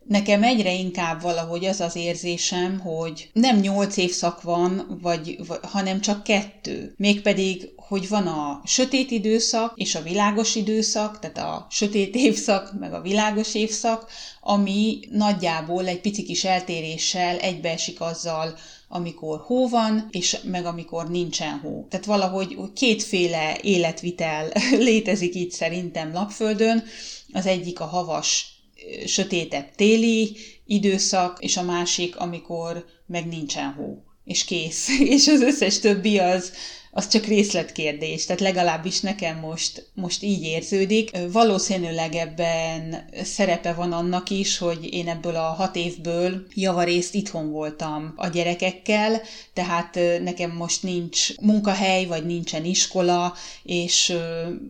Nekem 0.05 0.43
egyre 0.43 0.73
inkább 0.73 1.23
valahogy 1.23 1.65
az 1.65 1.81
az 1.81 1.97
érzésem, 1.97 2.81
hogy 2.81 3.31
nem 3.33 3.59
nyolc 3.59 3.97
évszak 3.97 4.43
van, 4.43 4.99
vagy, 5.03 5.38
hanem 5.62 6.01
csak 6.01 6.23
kettő. 6.23 6.95
Mégpedig, 6.97 7.73
hogy 7.77 8.09
van 8.09 8.27
a 8.27 8.61
sötét 8.65 9.11
időszak 9.11 9.73
és 9.77 9.95
a 9.95 10.03
világos 10.03 10.55
időszak, 10.55 11.19
tehát 11.19 11.38
a 11.38 11.67
sötét 11.71 12.15
évszak 12.15 12.79
meg 12.79 12.95
a 12.95 13.01
világos 13.01 13.55
évszak, 13.55 14.11
ami 14.41 14.99
nagyjából 15.11 15.87
egy 15.87 16.01
pici 16.01 16.23
kis 16.23 16.45
eltéréssel 16.45 17.37
egybeesik 17.37 18.01
azzal, 18.01 18.55
amikor 18.88 19.41
hó 19.47 19.69
van, 19.69 20.09
és 20.11 20.38
meg 20.43 20.67
amikor 20.67 21.11
nincsen 21.11 21.59
hó. 21.59 21.87
Tehát 21.91 22.07
valahogy 22.07 22.57
kétféle 22.75 23.59
életvitel 23.62 24.53
létezik 24.79 25.35
itt 25.35 25.53
szerintem 25.53 26.12
Lapföldön. 26.12 26.85
Az 27.33 27.47
egyik 27.47 27.81
a 27.81 27.85
havas 27.85 28.52
sötétebb 29.07 29.75
téli 29.75 30.37
időszak, 30.64 31.38
és 31.40 31.57
a 31.57 31.62
másik, 31.62 32.16
amikor 32.16 32.85
meg 33.07 33.27
nincsen 33.27 33.73
hó, 33.73 34.03
és 34.25 34.45
kész. 34.45 34.88
És 35.16 35.29
az 35.29 35.40
összes 35.40 35.79
többi 35.79 36.18
az, 36.18 36.53
az 36.94 37.09
csak 37.09 37.24
részletkérdés, 37.24 38.26
tehát 38.26 38.40
legalábbis 38.40 39.00
nekem 39.00 39.38
most, 39.38 39.90
most 39.94 40.22
így 40.22 40.42
érződik. 40.42 41.11
Valószínűleg 41.31 42.14
ebben 42.14 43.09
szerepe 43.22 43.72
van 43.72 43.92
annak 43.92 44.31
is, 44.31 44.59
hogy 44.59 44.88
én 44.92 45.09
ebből 45.09 45.37
a 45.37 45.40
hat 45.40 45.76
évből 45.76 46.46
javarészt 46.55 47.14
itthon 47.14 47.50
voltam 47.50 48.12
a 48.16 48.26
gyerekekkel, 48.26 49.20
tehát 49.52 49.98
nekem 50.22 50.50
most 50.50 50.83
nincs 50.83 51.38
munkahely, 51.40 52.05
vagy 52.05 52.26
nincsen 52.26 52.64
iskola, 52.64 53.35
és 53.62 54.16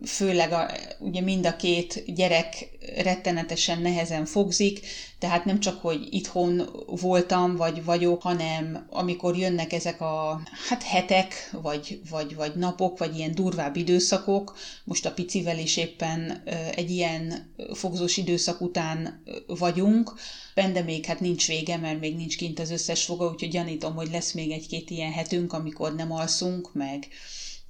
főleg 0.05 0.51
a, 0.51 0.71
ugye 0.99 1.21
mind 1.21 1.45
a 1.45 1.55
két 1.55 2.03
gyerek 2.15 2.69
rettenetesen 2.95 3.81
nehezen 3.81 4.25
fogzik, 4.25 4.79
tehát 5.23 5.45
nem 5.45 5.59
csak, 5.59 5.81
hogy 5.81 6.07
itthon 6.09 6.69
voltam, 7.01 7.55
vagy 7.55 7.83
vagyok, 7.83 8.21
hanem 8.21 8.85
amikor 8.89 9.37
jönnek 9.37 9.73
ezek 9.73 10.01
a 10.01 10.41
hát 10.69 10.83
hetek, 10.83 11.49
vagy, 11.61 11.99
vagy, 12.13 12.35
vagy 12.35 12.55
napok, 12.55 12.97
vagy 12.97 13.15
ilyen 13.15 13.35
durvább 13.35 13.75
időszakok, 13.75 14.57
most 14.83 15.05
a 15.05 15.11
picivel 15.13 15.59
is 15.59 15.77
éppen 15.77 16.43
egy 16.75 16.89
ilyen 16.89 17.53
fogzós 17.73 18.17
időszak 18.17 18.61
után 18.61 19.23
vagyunk, 19.47 20.13
Bende 20.55 20.81
még 20.81 21.05
hát 21.05 21.19
nincs 21.19 21.47
vége, 21.47 21.77
mert 21.77 21.99
még 21.99 22.15
nincs 22.15 22.37
kint 22.37 22.59
az 22.59 22.69
összes 22.69 23.05
foga, 23.05 23.29
úgyhogy 23.29 23.49
gyanítom, 23.49 23.95
hogy 23.95 24.09
lesz 24.09 24.31
még 24.31 24.51
egy-két 24.51 24.89
ilyen 24.89 25.11
hetünk, 25.11 25.53
amikor 25.53 25.95
nem 25.95 26.11
alszunk, 26.11 26.73
meg, 26.73 27.07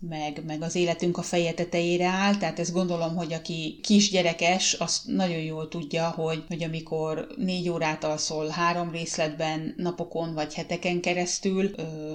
meg, 0.09 0.43
meg 0.45 0.61
az 0.61 0.75
életünk 0.75 1.17
a 1.17 1.21
feje 1.21 1.53
tetejére 1.53 2.05
áll, 2.05 2.35
tehát 2.35 2.59
ezt 2.59 2.73
gondolom, 2.73 3.15
hogy 3.15 3.33
aki 3.33 3.79
kisgyerekes, 3.81 4.73
azt 4.73 5.05
nagyon 5.05 5.39
jól 5.39 5.67
tudja, 5.67 6.09
hogy, 6.09 6.43
hogy 6.47 6.63
amikor 6.63 7.27
négy 7.37 7.69
órát 7.69 8.03
alszol 8.03 8.47
három 8.47 8.91
részletben, 8.91 9.73
napokon 9.77 10.33
vagy 10.33 10.53
heteken 10.53 11.01
keresztül, 11.01 11.71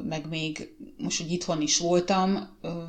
meg 0.08 0.28
még 0.28 0.74
most, 0.98 1.20
hogy 1.20 1.32
itthon 1.32 1.60
is 1.60 1.78
voltam 1.78 2.48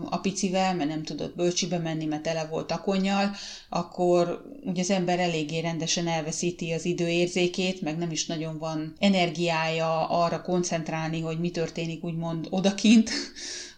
a 0.10 0.18
picivel, 0.18 0.76
mert 0.76 0.90
nem 0.90 1.04
tudott 1.04 1.36
bölcsibe 1.36 1.78
menni, 1.78 2.06
mert 2.06 2.24
tele 2.24 2.46
volt 2.46 2.72
akonnyal, 2.72 3.32
akkor 3.70 4.46
ugye 4.66 4.82
az 4.82 4.90
ember 4.90 5.20
eléggé 5.20 5.60
rendesen 5.60 6.08
elveszíti 6.08 6.72
az 6.72 6.86
időérzékét, 6.86 7.82
meg 7.82 7.98
nem 7.98 8.12
is 8.12 8.26
nagyon 8.26 8.58
van 8.58 8.94
energiája 9.00 10.08
arra 10.08 10.42
koncentrálni, 10.42 11.22
hogy 11.22 11.40
mi 11.40 11.50
történik 11.50 12.04
úgymond 12.04 12.48
odakint, 12.50 13.12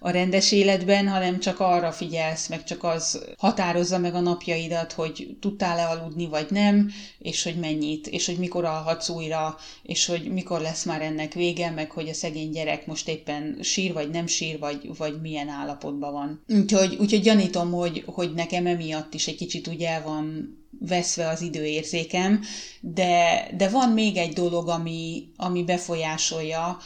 a 0.04 0.10
rendes 0.10 0.52
életben, 0.52 1.08
hanem 1.08 1.40
csak 1.40 1.60
arra 1.60 1.92
figyelsz, 1.92 2.48
meg 2.48 2.64
csak 2.64 2.84
az 2.84 3.24
határozza 3.38 3.98
meg 3.98 4.16
a 4.16 4.20
napjaidat, 4.20 4.92
hogy 4.92 5.38
tudtál-e 5.40 5.88
aludni, 5.88 6.28
vagy 6.28 6.48
nem, 6.50 6.92
és 7.20 7.44
hogy 7.44 7.56
mennyit, 7.56 8.08
és 8.08 8.26
hogy 8.26 8.38
mikor 8.38 8.66
alhatsz 8.66 9.10
újra, 9.10 9.58
és 9.84 10.06
hogy 10.06 10.32
mikor 10.32 10.62
lesz 10.62 10.84
már 10.84 11.02
ennek 11.02 11.34
vége, 11.34 11.70
meg 11.70 11.92
hogy 11.92 12.10
a 12.10 12.14
szegény 12.14 12.50
gyerek 12.50 12.86
most 12.86 13.08
éppen 13.08 13.58
sír, 13.62 13.94
vagy 13.94 14.10
nem 14.10 14.28
sír, 14.28 14.60
vagy, 14.60 14.98
vagy 14.98 15.22
milyen 15.22 15.48
állapotban 15.48 16.14
van. 16.14 16.44
Úgyhogy, 16.48 16.98
úgyhogy 17.00 17.22
gyanítom, 17.22 17.72
hogy, 17.72 18.04
hogy 18.06 18.34
nekem 18.34 18.66
emiatt 18.66 19.14
is 19.14 19.28
egy 19.28 19.38
kicsit 19.38 19.68
úgy 19.68 19.82
el 19.82 20.04
van 20.04 20.56
veszve 20.80 21.28
az 21.28 21.42
időérzékem, 21.42 22.42
de, 22.80 23.48
de 23.58 23.70
van 23.70 23.90
még 23.90 24.18
egy 24.18 24.34
dolog, 24.34 24.68
ami, 24.68 25.28
ami 25.36 25.64
befolyásolja, 25.64 26.78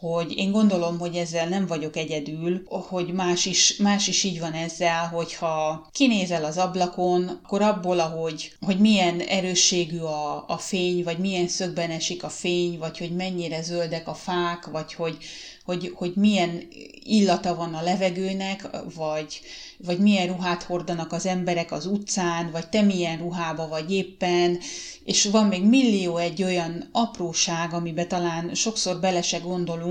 hogy 0.00 0.36
én 0.36 0.50
gondolom, 0.50 0.98
hogy 0.98 1.16
ezzel 1.16 1.48
nem 1.48 1.66
vagyok 1.66 1.96
egyedül, 1.96 2.62
hogy 2.66 3.12
más 3.12 3.46
is, 3.46 3.76
más 3.76 4.08
is 4.08 4.24
így 4.24 4.40
van 4.40 4.52
ezzel, 4.52 5.06
hogyha 5.06 5.88
kinézel 5.92 6.44
az 6.44 6.56
ablakon, 6.56 7.28
akkor 7.28 7.62
abból, 7.62 8.00
ahogy, 8.00 8.52
hogy 8.60 8.78
milyen 8.78 9.20
erősségű 9.20 9.98
a, 9.98 10.44
a 10.48 10.58
fény, 10.58 11.02
vagy 11.04 11.18
milyen 11.18 11.48
szögben 11.48 11.90
esik 11.90 12.24
a 12.24 12.28
fény, 12.28 12.78
vagy 12.78 12.98
hogy 12.98 13.16
mennyire 13.16 13.62
zöldek 13.62 14.08
a 14.08 14.14
fák, 14.14 14.66
vagy 14.66 14.94
hogy, 14.94 15.16
hogy, 15.64 15.92
hogy 15.94 16.12
milyen 16.14 16.68
illata 17.04 17.54
van 17.54 17.74
a 17.74 17.82
levegőnek, 17.82 18.68
vagy, 18.94 19.40
vagy 19.76 19.98
milyen 19.98 20.26
ruhát 20.26 20.62
hordanak 20.62 21.12
az 21.12 21.26
emberek 21.26 21.72
az 21.72 21.86
utcán, 21.86 22.50
vagy 22.50 22.68
te 22.68 22.82
milyen 22.82 23.18
ruhába 23.18 23.68
vagy 23.68 23.92
éppen, 23.92 24.58
és 25.04 25.24
van 25.24 25.46
még 25.46 25.64
millió 25.64 26.16
egy 26.16 26.42
olyan 26.42 26.88
apróság, 26.92 27.72
amiben 27.72 28.08
talán 28.08 28.54
sokszor 28.54 29.00
bele 29.00 29.22
se 29.22 29.38
gondolunk, 29.38 29.89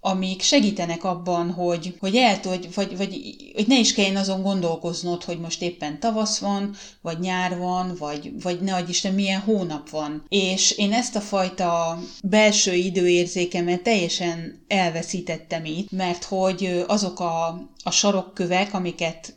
amik 0.00 0.42
segítenek 0.42 1.04
abban, 1.04 1.50
hogy, 1.50 1.96
hogy 1.98 2.16
el 2.16 2.40
vagy, 2.42 2.74
vagy, 2.74 2.96
vagy, 2.96 3.36
hogy 3.54 3.66
ne 3.66 3.78
is 3.78 3.94
kelljen 3.94 4.16
azon 4.16 4.42
gondolkoznod, 4.42 5.24
hogy 5.24 5.40
most 5.40 5.62
éppen 5.62 6.00
tavasz 6.00 6.38
van, 6.38 6.74
vagy 7.00 7.18
nyár 7.18 7.58
van, 7.58 7.94
vagy, 7.98 8.42
vagy 8.42 8.60
ne 8.60 8.74
adj 8.74 8.90
Isten, 8.90 9.14
milyen 9.14 9.40
hónap 9.40 9.90
van. 9.90 10.24
És 10.28 10.70
én 10.70 10.92
ezt 10.92 11.16
a 11.16 11.20
fajta 11.20 11.98
belső 12.22 12.74
időérzékemet 12.74 13.82
teljesen 13.82 14.64
elveszítettem 14.68 15.64
itt, 15.64 15.90
mert 15.90 16.24
hogy 16.24 16.84
azok 16.86 17.20
a, 17.20 17.68
a 17.82 17.90
sarokkövek, 17.90 18.74
amiket 18.74 19.34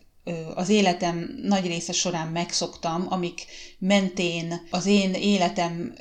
az 0.56 0.70
életem 0.70 1.40
nagy 1.42 1.68
része 1.68 1.92
során 1.92 2.28
megszoktam, 2.28 3.06
amik 3.10 3.46
mentén 3.80 4.68
az 4.70 4.86
én 4.86 5.14
életem 5.14 5.94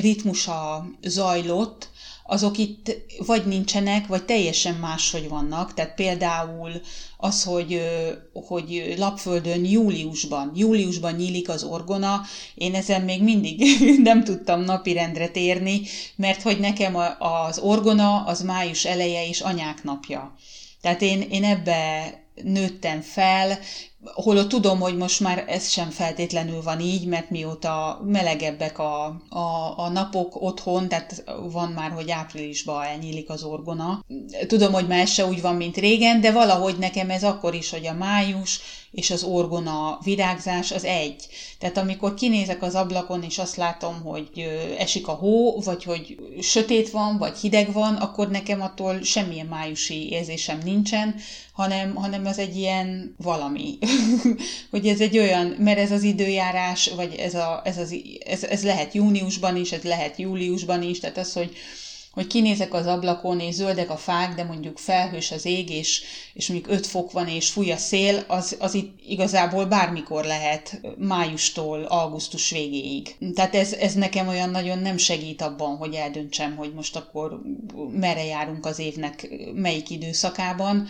ritmusa 0.00 0.86
zajlott, 1.02 1.89
azok 2.30 2.58
itt 2.58 2.96
vagy 3.26 3.46
nincsenek, 3.46 4.06
vagy 4.06 4.24
teljesen 4.24 4.74
máshogy 4.74 5.28
vannak. 5.28 5.74
Tehát 5.74 5.94
például 5.94 6.70
az, 7.16 7.44
hogy, 7.44 7.82
hogy 8.32 8.94
Lapföldön 8.96 9.64
júliusban, 9.64 10.52
júliusban 10.54 11.14
nyílik 11.14 11.48
az 11.48 11.62
orgona, 11.62 12.20
én 12.54 12.74
ezen 12.74 13.02
még 13.02 13.22
mindig 13.22 13.62
nem 14.08 14.24
tudtam 14.24 14.60
napirendre 14.60 15.28
térni, 15.28 15.80
mert 16.16 16.42
hogy 16.42 16.60
nekem 16.60 16.96
az 17.18 17.58
orgona 17.58 18.24
az 18.24 18.42
május 18.42 18.84
eleje 18.84 19.28
és 19.28 19.40
anyák 19.40 19.84
napja. 19.84 20.34
Tehát 20.80 21.02
én, 21.02 21.20
én 21.20 21.44
ebbe 21.44 22.12
nőttem 22.42 23.00
fel, 23.00 23.58
holott 24.04 24.48
tudom, 24.48 24.80
hogy 24.80 24.96
most 24.96 25.20
már 25.20 25.44
ez 25.48 25.68
sem 25.68 25.90
feltétlenül 25.90 26.62
van 26.62 26.80
így, 26.80 27.06
mert 27.06 27.30
mióta 27.30 28.00
melegebbek 28.04 28.78
a, 28.78 29.04
a, 29.28 29.74
a 29.76 29.88
napok 29.88 30.42
otthon, 30.42 30.88
tehát 30.88 31.24
van 31.52 31.68
már, 31.68 31.90
hogy 31.90 32.10
áprilisban 32.10 32.84
elnyílik 32.84 33.30
az 33.30 33.42
orgona. 33.42 34.04
Tudom, 34.46 34.72
hogy 34.72 34.86
már 34.86 35.06
se 35.06 35.26
úgy 35.26 35.40
van, 35.40 35.54
mint 35.54 35.76
régen, 35.76 36.20
de 36.20 36.32
valahogy 36.32 36.78
nekem 36.78 37.10
ez 37.10 37.24
akkor 37.24 37.54
is, 37.54 37.70
hogy 37.70 37.86
a 37.86 37.94
május 37.94 38.60
és 38.90 39.10
az 39.10 39.22
orgona 39.22 39.98
virágzás 40.02 40.72
az 40.72 40.84
egy. 40.84 41.26
Tehát 41.58 41.76
amikor 41.76 42.14
kinézek 42.14 42.62
az 42.62 42.74
ablakon, 42.74 43.22
és 43.22 43.38
azt 43.38 43.56
látom, 43.56 44.02
hogy 44.02 44.28
esik 44.78 45.08
a 45.08 45.12
hó, 45.12 45.60
vagy 45.60 45.84
hogy 45.84 46.16
sötét 46.40 46.90
van, 46.90 47.18
vagy 47.18 47.36
hideg 47.38 47.72
van, 47.72 47.94
akkor 47.94 48.30
nekem 48.30 48.60
attól 48.60 49.02
semmilyen 49.02 49.46
májusi 49.46 50.10
érzésem 50.10 50.58
nincsen, 50.64 51.14
hanem, 51.52 51.94
hanem 51.94 52.26
az 52.26 52.38
egy 52.38 52.56
ilyen 52.56 53.14
valami. 53.18 53.78
hogy 54.70 54.86
ez 54.86 55.00
egy 55.00 55.18
olyan, 55.18 55.46
mert 55.46 55.78
ez 55.78 55.90
az 55.90 56.02
időjárás, 56.02 56.90
vagy 56.96 57.14
ez, 57.14 57.34
a, 57.34 57.60
ez, 57.64 57.78
az, 57.78 57.94
ez, 58.24 58.44
ez 58.44 58.64
lehet 58.64 58.94
júniusban 58.94 59.56
is, 59.56 59.72
ez 59.72 59.82
lehet 59.82 60.16
júliusban 60.16 60.82
is, 60.82 60.98
tehát 61.00 61.18
az, 61.18 61.32
hogy, 61.32 61.56
hogy 62.12 62.26
kinézek 62.26 62.74
az 62.74 62.86
ablakon, 62.86 63.40
és 63.40 63.54
zöldek 63.54 63.90
a 63.90 63.96
fák, 63.96 64.34
de 64.34 64.44
mondjuk 64.44 64.78
felhős 64.78 65.30
az 65.30 65.44
ég, 65.44 65.70
és, 65.70 66.02
és 66.34 66.48
mondjuk 66.48 66.72
5 66.72 66.86
fok 66.86 67.12
van, 67.12 67.28
és 67.28 67.50
fúj 67.50 67.70
a 67.70 67.76
szél, 67.76 68.24
az, 68.26 68.56
az 68.58 68.74
itt 68.74 68.98
igazából 69.06 69.64
bármikor 69.64 70.24
lehet, 70.24 70.80
májustól 70.98 71.82
augusztus 71.82 72.50
végéig. 72.50 73.16
Tehát 73.34 73.54
ez, 73.54 73.72
ez 73.72 73.94
nekem 73.94 74.28
olyan 74.28 74.50
nagyon 74.50 74.78
nem 74.78 74.96
segít 74.96 75.42
abban, 75.42 75.76
hogy 75.76 75.94
eldöntsem, 75.94 76.56
hogy 76.56 76.72
most 76.74 76.96
akkor 76.96 77.40
merre 77.92 78.24
járunk 78.24 78.66
az 78.66 78.78
évnek, 78.78 79.28
melyik 79.54 79.90
időszakában, 79.90 80.88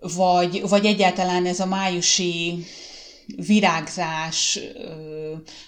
vagy, 0.00 0.68
vagy 0.68 0.86
egyáltalán 0.86 1.46
ez 1.46 1.60
a 1.60 1.66
májusi 1.66 2.64
virágzás, 3.46 4.58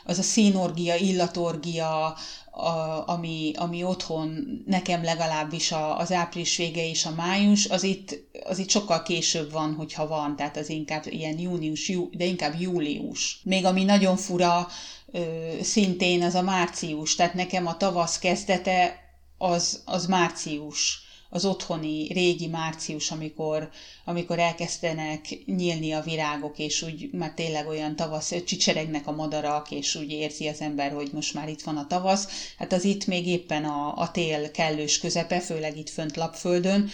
az 0.04 0.18
a 0.18 0.22
színorgia, 0.22 0.94
illatorgia, 0.94 2.16
a, 2.50 3.08
ami, 3.08 3.52
ami 3.56 3.82
otthon 3.82 4.62
nekem 4.66 5.02
legalábbis 5.02 5.72
a, 5.72 5.98
az 5.98 6.12
április 6.12 6.56
vége 6.56 6.88
és 6.88 7.06
a 7.06 7.14
május, 7.14 7.66
az 7.66 7.82
itt, 7.82 8.18
az 8.44 8.58
itt 8.58 8.70
sokkal 8.70 9.02
később 9.02 9.52
van, 9.52 9.74
hogyha 9.74 10.06
van, 10.06 10.36
tehát 10.36 10.56
az 10.56 10.68
inkább 10.68 11.04
ilyen 11.06 11.38
június, 11.38 11.88
jú, 11.88 12.08
de 12.12 12.24
inkább 12.24 12.60
július. 12.60 13.40
Még 13.44 13.64
ami 13.64 13.84
nagyon 13.84 14.16
fura, 14.16 14.68
szintén 15.62 16.22
az 16.22 16.34
a 16.34 16.42
március, 16.42 17.14
tehát 17.14 17.34
nekem 17.34 17.66
a 17.66 17.76
tavasz 17.76 18.18
kezdete 18.18 18.98
az, 19.38 19.82
az 19.84 20.06
március 20.06 21.08
az 21.30 21.44
otthoni 21.44 22.12
régi 22.12 22.46
március, 22.46 23.10
amikor, 23.10 23.70
amikor 24.04 24.38
elkezdenek 24.38 25.38
nyílni 25.46 25.92
a 25.92 26.00
virágok, 26.00 26.58
és 26.58 26.82
úgy 26.82 27.10
már 27.12 27.32
tényleg 27.34 27.68
olyan 27.68 27.96
tavasz, 27.96 28.34
csicseregnek 28.44 29.06
a 29.06 29.12
madarak, 29.12 29.70
és 29.70 29.94
úgy 29.94 30.10
érzi 30.10 30.46
az 30.46 30.60
ember, 30.60 30.92
hogy 30.92 31.10
most 31.12 31.34
már 31.34 31.48
itt 31.48 31.62
van 31.62 31.76
a 31.76 31.86
tavasz. 31.86 32.28
Hát 32.58 32.72
az 32.72 32.84
itt 32.84 33.06
még 33.06 33.26
éppen 33.26 33.64
a, 33.64 33.96
a 33.96 34.10
tél 34.10 34.50
kellős 34.50 34.98
közepe, 34.98 35.40
főleg 35.40 35.76
itt 35.76 35.90
fönt 35.90 36.16
Lapföldön, 36.16 36.90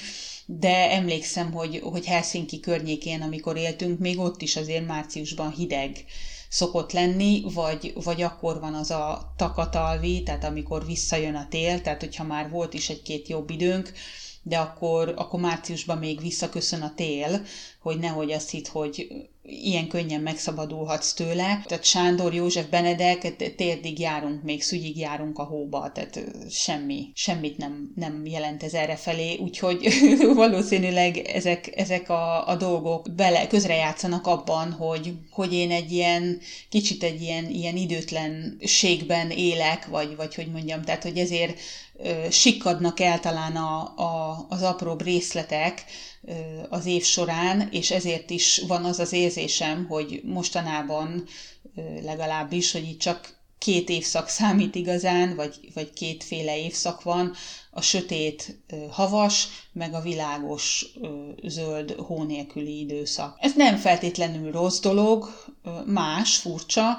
de 0.46 0.90
emlékszem, 0.90 1.52
hogy, 1.52 1.80
hogy 1.82 2.06
Helsinki 2.06 2.60
környékén, 2.60 3.22
amikor 3.22 3.56
éltünk, 3.56 3.98
még 3.98 4.18
ott 4.18 4.42
is 4.42 4.56
azért 4.56 4.86
márciusban 4.86 5.50
hideg 5.50 6.04
szokott 6.48 6.92
lenni, 6.92 7.42
vagy, 7.54 7.92
vagy 8.04 8.22
akkor 8.22 8.60
van 8.60 8.74
az 8.74 8.90
a 8.90 9.32
takatalvi, 9.36 10.22
tehát 10.22 10.44
amikor 10.44 10.86
visszajön 10.86 11.34
a 11.34 11.46
tél, 11.50 11.80
tehát 11.80 12.00
hogyha 12.00 12.24
már 12.24 12.50
volt 12.50 12.74
is 12.74 12.88
egy-két 12.88 13.28
jobb 13.28 13.50
időnk, 13.50 13.92
de 14.48 14.58
akkor, 14.58 15.14
akkor 15.16 15.40
márciusban 15.40 15.98
még 15.98 16.20
visszaköszön 16.20 16.82
a 16.82 16.94
tél, 16.94 17.40
hogy 17.80 17.98
nehogy 17.98 18.32
azt 18.32 18.50
hitt, 18.50 18.68
hogy 18.68 19.06
ilyen 19.42 19.88
könnyen 19.88 20.20
megszabadulhatsz 20.20 21.12
tőle. 21.12 21.62
Tehát 21.66 21.84
Sándor, 21.84 22.34
József, 22.34 22.66
Benedek, 22.66 23.54
térdig 23.56 23.98
járunk, 23.98 24.42
még 24.42 24.62
szügyig 24.62 24.98
járunk 24.98 25.38
a 25.38 25.42
hóba, 25.42 25.92
tehát 25.92 26.20
semmi, 26.50 27.10
semmit 27.14 27.56
nem, 27.56 27.92
nem 27.94 28.26
jelent 28.26 28.62
ez 28.62 28.74
erre 28.74 28.96
felé, 28.96 29.36
úgyhogy 29.36 29.88
valószínűleg 30.34 31.16
ezek, 31.16 31.76
ezek 31.76 32.08
a, 32.08 32.48
a 32.48 32.56
dolgok 32.56 33.06
bele, 33.16 33.46
közrejátszanak 33.46 34.26
abban, 34.26 34.72
hogy, 34.72 35.12
hogy 35.30 35.52
én 35.52 35.70
egy 35.70 35.92
ilyen, 35.92 36.38
kicsit 36.68 37.02
egy 37.02 37.22
ilyen, 37.22 37.50
ilyen 37.50 37.76
időtlenségben 37.76 39.30
élek, 39.30 39.86
vagy, 39.86 40.16
vagy 40.16 40.34
hogy 40.34 40.50
mondjam, 40.50 40.82
tehát 40.82 41.02
hogy 41.02 41.18
ezért 41.18 41.58
sikkadnak 42.30 43.00
el 43.00 43.20
talán 43.20 43.56
a, 43.56 43.94
a, 43.96 44.46
az 44.48 44.62
apróbb 44.62 45.02
részletek 45.02 45.84
az 46.68 46.86
év 46.86 47.04
során, 47.04 47.68
és 47.70 47.90
ezért 47.90 48.30
is 48.30 48.62
van 48.66 48.84
az 48.84 48.98
az 48.98 49.12
érzésem, 49.12 49.86
hogy 49.86 50.20
mostanában 50.24 51.24
legalábbis, 52.02 52.72
hogy 52.72 52.88
itt 52.88 52.98
csak 52.98 53.34
két 53.58 53.88
évszak 53.88 54.28
számít 54.28 54.74
igazán, 54.74 55.34
vagy, 55.34 55.54
vagy 55.74 55.92
kétféle 55.92 56.58
évszak 56.58 57.02
van, 57.02 57.34
a 57.70 57.82
sötét 57.82 58.62
havas, 58.90 59.48
meg 59.72 59.94
a 59.94 60.00
világos 60.00 60.86
zöld 61.42 61.90
hó 61.90 62.26
időszak. 62.64 63.36
Ez 63.40 63.52
nem 63.54 63.76
feltétlenül 63.76 64.52
rossz 64.52 64.78
dolog, 64.78 65.28
más, 65.86 66.36
furcsa. 66.36 66.98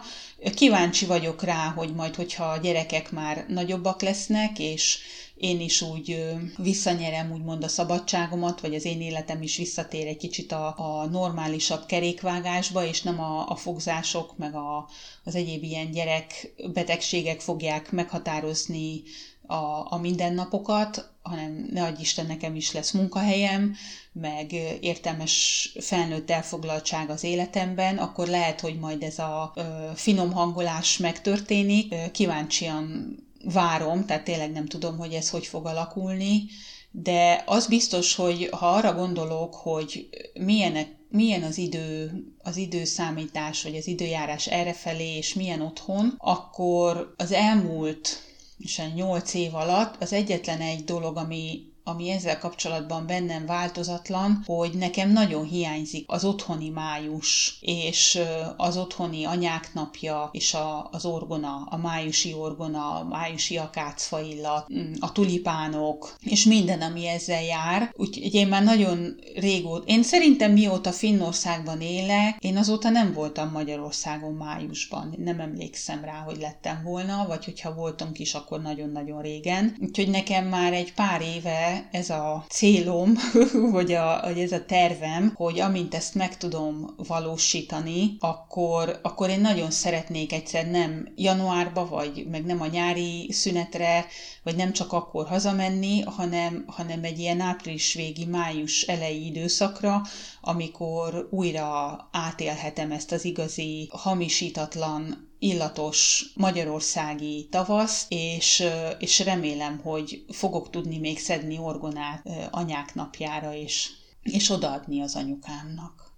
Kíváncsi 0.56 1.06
vagyok 1.06 1.44
rá, 1.44 1.72
hogy 1.76 1.96
majd, 1.96 2.16
hogyha 2.16 2.44
a 2.44 2.58
gyerekek 2.58 3.12
már 3.12 3.46
nagyobbak 3.48 4.02
lesznek, 4.02 4.60
és 4.60 5.00
én 5.36 5.62
is 5.62 5.82
úgy 5.82 6.26
visszanyerem 6.58 7.32
úgymond 7.32 7.64
a 7.64 7.68
szabadságomat, 7.68 8.62
vagy 8.62 8.76
az 8.76 8.86
én 8.86 9.02
életem 9.02 9.42
is 9.42 9.58
visszatér 9.58 10.08
egy 10.08 10.18
kicsit 10.18 10.52
a, 10.52 10.76
a 10.78 11.06
normálisabb 11.06 11.86
kerékvágásba, 11.86 12.86
és 12.86 13.02
nem 13.02 13.20
a, 13.20 13.50
a 13.50 13.56
fogzások, 13.56 14.38
meg 14.38 14.56
a, 14.56 14.90
az 15.24 15.36
egyéb 15.36 15.64
ilyen 15.64 15.92
gyerekbetegségek 15.92 17.42
fogják 17.42 17.92
meghatározni 17.92 19.04
a, 19.48 19.94
a 19.94 19.98
mindennapokat, 20.02 21.12
hanem 21.28 21.68
ne 21.72 21.84
adj 21.84 22.02
Isten, 22.02 22.26
nekem 22.26 22.56
is 22.56 22.72
lesz 22.72 22.92
munkahelyem, 22.92 23.76
meg 24.12 24.54
értelmes 24.82 25.70
felnőtt 25.80 26.30
elfoglaltság 26.30 27.10
az 27.10 27.24
életemben, 27.24 27.98
akkor 27.98 28.28
lehet, 28.28 28.60
hogy 28.60 28.80
majd 28.80 29.04
ez 29.04 29.20
a 29.20 29.52
ö, 29.56 29.62
finom 29.96 30.32
hangolás 30.32 30.98
megtörténik. 30.98 32.12
Kíváncsian 32.12 33.16
várom, 33.44 34.06
tehát 34.06 34.24
tényleg 34.24 34.52
nem 34.52 34.66
tudom, 34.66 34.98
hogy 34.98 35.14
ez 35.14 35.30
hogy 35.30 35.46
fog 35.46 35.66
alakulni, 35.66 36.44
de 36.92 37.44
az 37.46 37.68
biztos, 37.68 38.16
hogy 38.16 38.50
ha 38.52 38.68
arra 38.68 38.94
gondolok, 38.94 39.56
hogy 39.56 40.10
milyenek, 40.34 40.88
milyen 41.10 41.44
az 41.44 41.58
idő, 41.58 42.12
az 42.44 42.58
időszámítás, 42.58 43.64
vagy 43.64 43.76
az 43.76 43.88
időjárás 43.88 44.48
errefelé, 44.48 45.18
és 45.18 45.34
milyen 45.34 45.62
otthon, 45.62 46.14
akkor 46.18 47.14
az 47.18 47.32
elmúlt 47.32 48.27
és 48.58 48.80
a 48.80 48.88
nyolc 48.96 49.34
év 49.34 49.56
alatt 49.56 50.02
az 50.02 50.14
egyetlen 50.14 50.62
egy 50.62 50.84
dolog, 50.84 51.18
ami 51.18 51.62
ami 51.88 52.10
ezzel 52.10 52.40
kapcsolatban 52.40 53.06
bennem 53.06 53.46
változatlan, 53.46 54.44
hogy 54.46 54.72
nekem 54.74 55.12
nagyon 55.12 55.46
hiányzik 55.46 56.04
az 56.08 56.26
otthoni 56.26 56.70
május, 56.70 57.58
és 57.62 58.20
az 58.58 58.78
otthoni 58.78 59.24
anyák 59.26 59.74
napja, 59.74 60.30
és 60.32 60.54
a, 60.54 60.90
az 60.92 61.06
orgona, 61.06 61.68
a 61.70 61.78
májusi 61.78 62.34
orgona, 62.34 62.96
a 62.96 63.04
májusi 63.04 63.58
akácfa 63.58 64.22
illat, 64.22 64.74
mm, 64.74 64.94
a 65.00 65.12
tulipánok, 65.12 66.16
és 66.24 66.44
minden, 66.44 66.82
ami 66.82 67.08
ezzel 67.08 67.44
jár. 67.44 67.92
Úgyhogy 67.94 68.34
én 68.34 68.48
már 68.48 68.64
nagyon 68.64 69.16
régóta, 69.36 69.84
én 69.86 70.04
szerintem 70.04 70.52
mióta 70.52 70.92
Finnországban 70.92 71.82
élek, 71.82 72.38
én 72.40 72.58
azóta 72.58 72.90
nem 72.90 73.14
voltam 73.14 73.52
Magyarországon 73.52 74.34
májusban. 74.34 75.16
Nem 75.18 75.40
emlékszem 75.40 76.04
rá, 76.04 76.24
hogy 76.26 76.38
lettem 76.38 76.82
volna, 76.84 77.26
vagy 77.28 77.46
hogyha 77.46 77.74
voltunk 77.74 78.20
is, 78.20 78.34
akkor 78.34 78.62
nagyon-nagyon 78.62 79.22
régen. 79.22 79.76
Úgyhogy 79.80 80.10
nekem 80.10 80.46
már 80.46 80.74
egy 80.74 80.94
pár 80.94 81.22
éve 81.22 81.77
ez 81.92 82.10
a 82.10 82.46
célom, 82.50 83.14
vagy, 83.72 83.92
a, 83.92 84.20
vagy 84.24 84.40
ez 84.40 84.52
a 84.52 84.66
tervem, 84.66 85.32
hogy 85.36 85.60
amint 85.60 85.94
ezt 85.94 86.16
meg 86.16 86.38
tudom 86.38 86.94
valósítani, 87.08 88.18
akkor, 88.20 89.00
akkor 89.04 89.30
én 89.30 89.42
nagyon 89.42 89.72
szeretnék 89.72 90.34
egyszer 90.34 90.70
nem 90.70 91.14
januárba, 91.16 91.88
vagy 91.88 92.28
meg 92.32 92.46
nem 92.46 92.62
a 92.62 92.68
nyári 92.68 93.32
szünetre, 93.32 94.06
vagy 94.44 94.56
nem 94.56 94.74
csak 94.74 94.94
akkor 94.94 95.28
hazamenni, 95.28 96.02
hanem, 96.02 96.64
hanem 96.68 97.04
egy 97.04 97.20
ilyen 97.20 97.40
április 97.40 97.94
végi, 97.94 98.26
május 98.26 98.82
elejé 98.82 99.26
időszakra, 99.26 100.02
amikor 100.42 101.28
újra 101.32 101.98
átélhetem 102.12 102.92
ezt 102.92 103.12
az 103.12 103.26
igazi, 103.26 103.90
hamisítatlan 103.92 105.27
illatos 105.40 106.26
magyarországi 106.36 107.48
tavasz, 107.52 108.06
és, 108.10 108.64
és 109.00 109.20
remélem, 109.20 109.80
hogy 109.84 110.26
fogok 110.30 110.70
tudni 110.70 110.98
még 110.98 111.20
szedni 111.20 111.58
orgonát 111.58 112.30
anyák 112.52 112.96
napjára, 112.96 113.54
és, 113.54 113.90
és 114.22 114.50
odaadni 114.50 115.02
az 115.02 115.16
anyukámnak. 115.16 116.16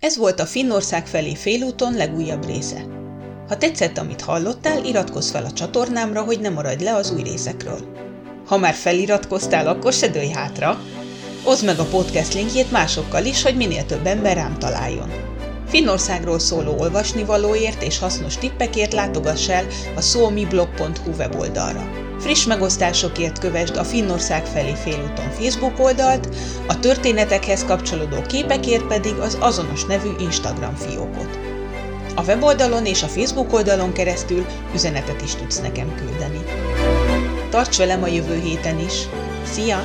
Ez 0.00 0.16
volt 0.16 0.40
a 0.40 0.46
Finnország 0.46 1.06
felé 1.06 1.34
félúton 1.34 1.94
legújabb 1.94 2.46
része. 2.46 2.86
Ha 3.48 3.56
tetszett, 3.56 3.98
amit 3.98 4.20
hallottál, 4.20 4.84
iratkozz 4.84 5.30
fel 5.30 5.44
a 5.44 5.52
csatornámra, 5.52 6.24
hogy 6.24 6.40
ne 6.40 6.48
maradj 6.48 6.84
le 6.84 6.94
az 6.94 7.10
új 7.10 7.22
részekről. 7.22 7.96
Ha 8.46 8.56
már 8.56 8.74
feliratkoztál, 8.74 9.66
akkor 9.68 9.92
se 9.92 10.08
dőj 10.08 10.28
hátra, 10.28 10.78
Oszd 11.44 11.64
meg 11.64 11.78
a 11.78 11.84
podcast 11.84 12.34
linkjét 12.34 12.70
másokkal 12.70 13.24
is, 13.24 13.42
hogy 13.42 13.56
minél 13.56 13.86
több 13.86 14.06
ember 14.06 14.36
rám 14.36 14.58
találjon. 14.58 15.31
Finnországról 15.72 16.38
szóló 16.38 16.74
olvasnivalóért 16.78 17.82
és 17.82 17.98
hasznos 17.98 18.36
tippekért 18.36 18.92
látogass 18.92 19.48
el 19.48 19.66
a 19.96 20.00
szómiblog.hu 20.00 21.10
weboldalra. 21.18 21.90
Friss 22.18 22.44
megosztásokért 22.44 23.38
kövesd 23.38 23.76
a 23.76 23.84
Finnország 23.84 24.46
felé 24.46 24.74
félúton 24.74 25.30
Facebook 25.30 25.78
oldalt, 25.78 26.28
a 26.66 26.80
történetekhez 26.80 27.64
kapcsolódó 27.64 28.22
képekért 28.22 28.86
pedig 28.86 29.14
az 29.14 29.36
azonos 29.40 29.84
nevű 29.84 30.10
Instagram 30.18 30.74
fiókot. 30.74 31.38
A 32.14 32.24
weboldalon 32.24 32.86
és 32.86 33.02
a 33.02 33.06
Facebook 33.08 33.52
oldalon 33.52 33.92
keresztül 33.92 34.46
üzenetet 34.74 35.22
is 35.22 35.34
tudsz 35.34 35.60
nekem 35.60 35.94
küldeni. 35.94 36.40
Tarts 37.50 37.76
velem 37.76 38.02
a 38.02 38.06
jövő 38.06 38.40
héten 38.40 38.78
is! 38.78 39.08
Szia! 39.52 39.82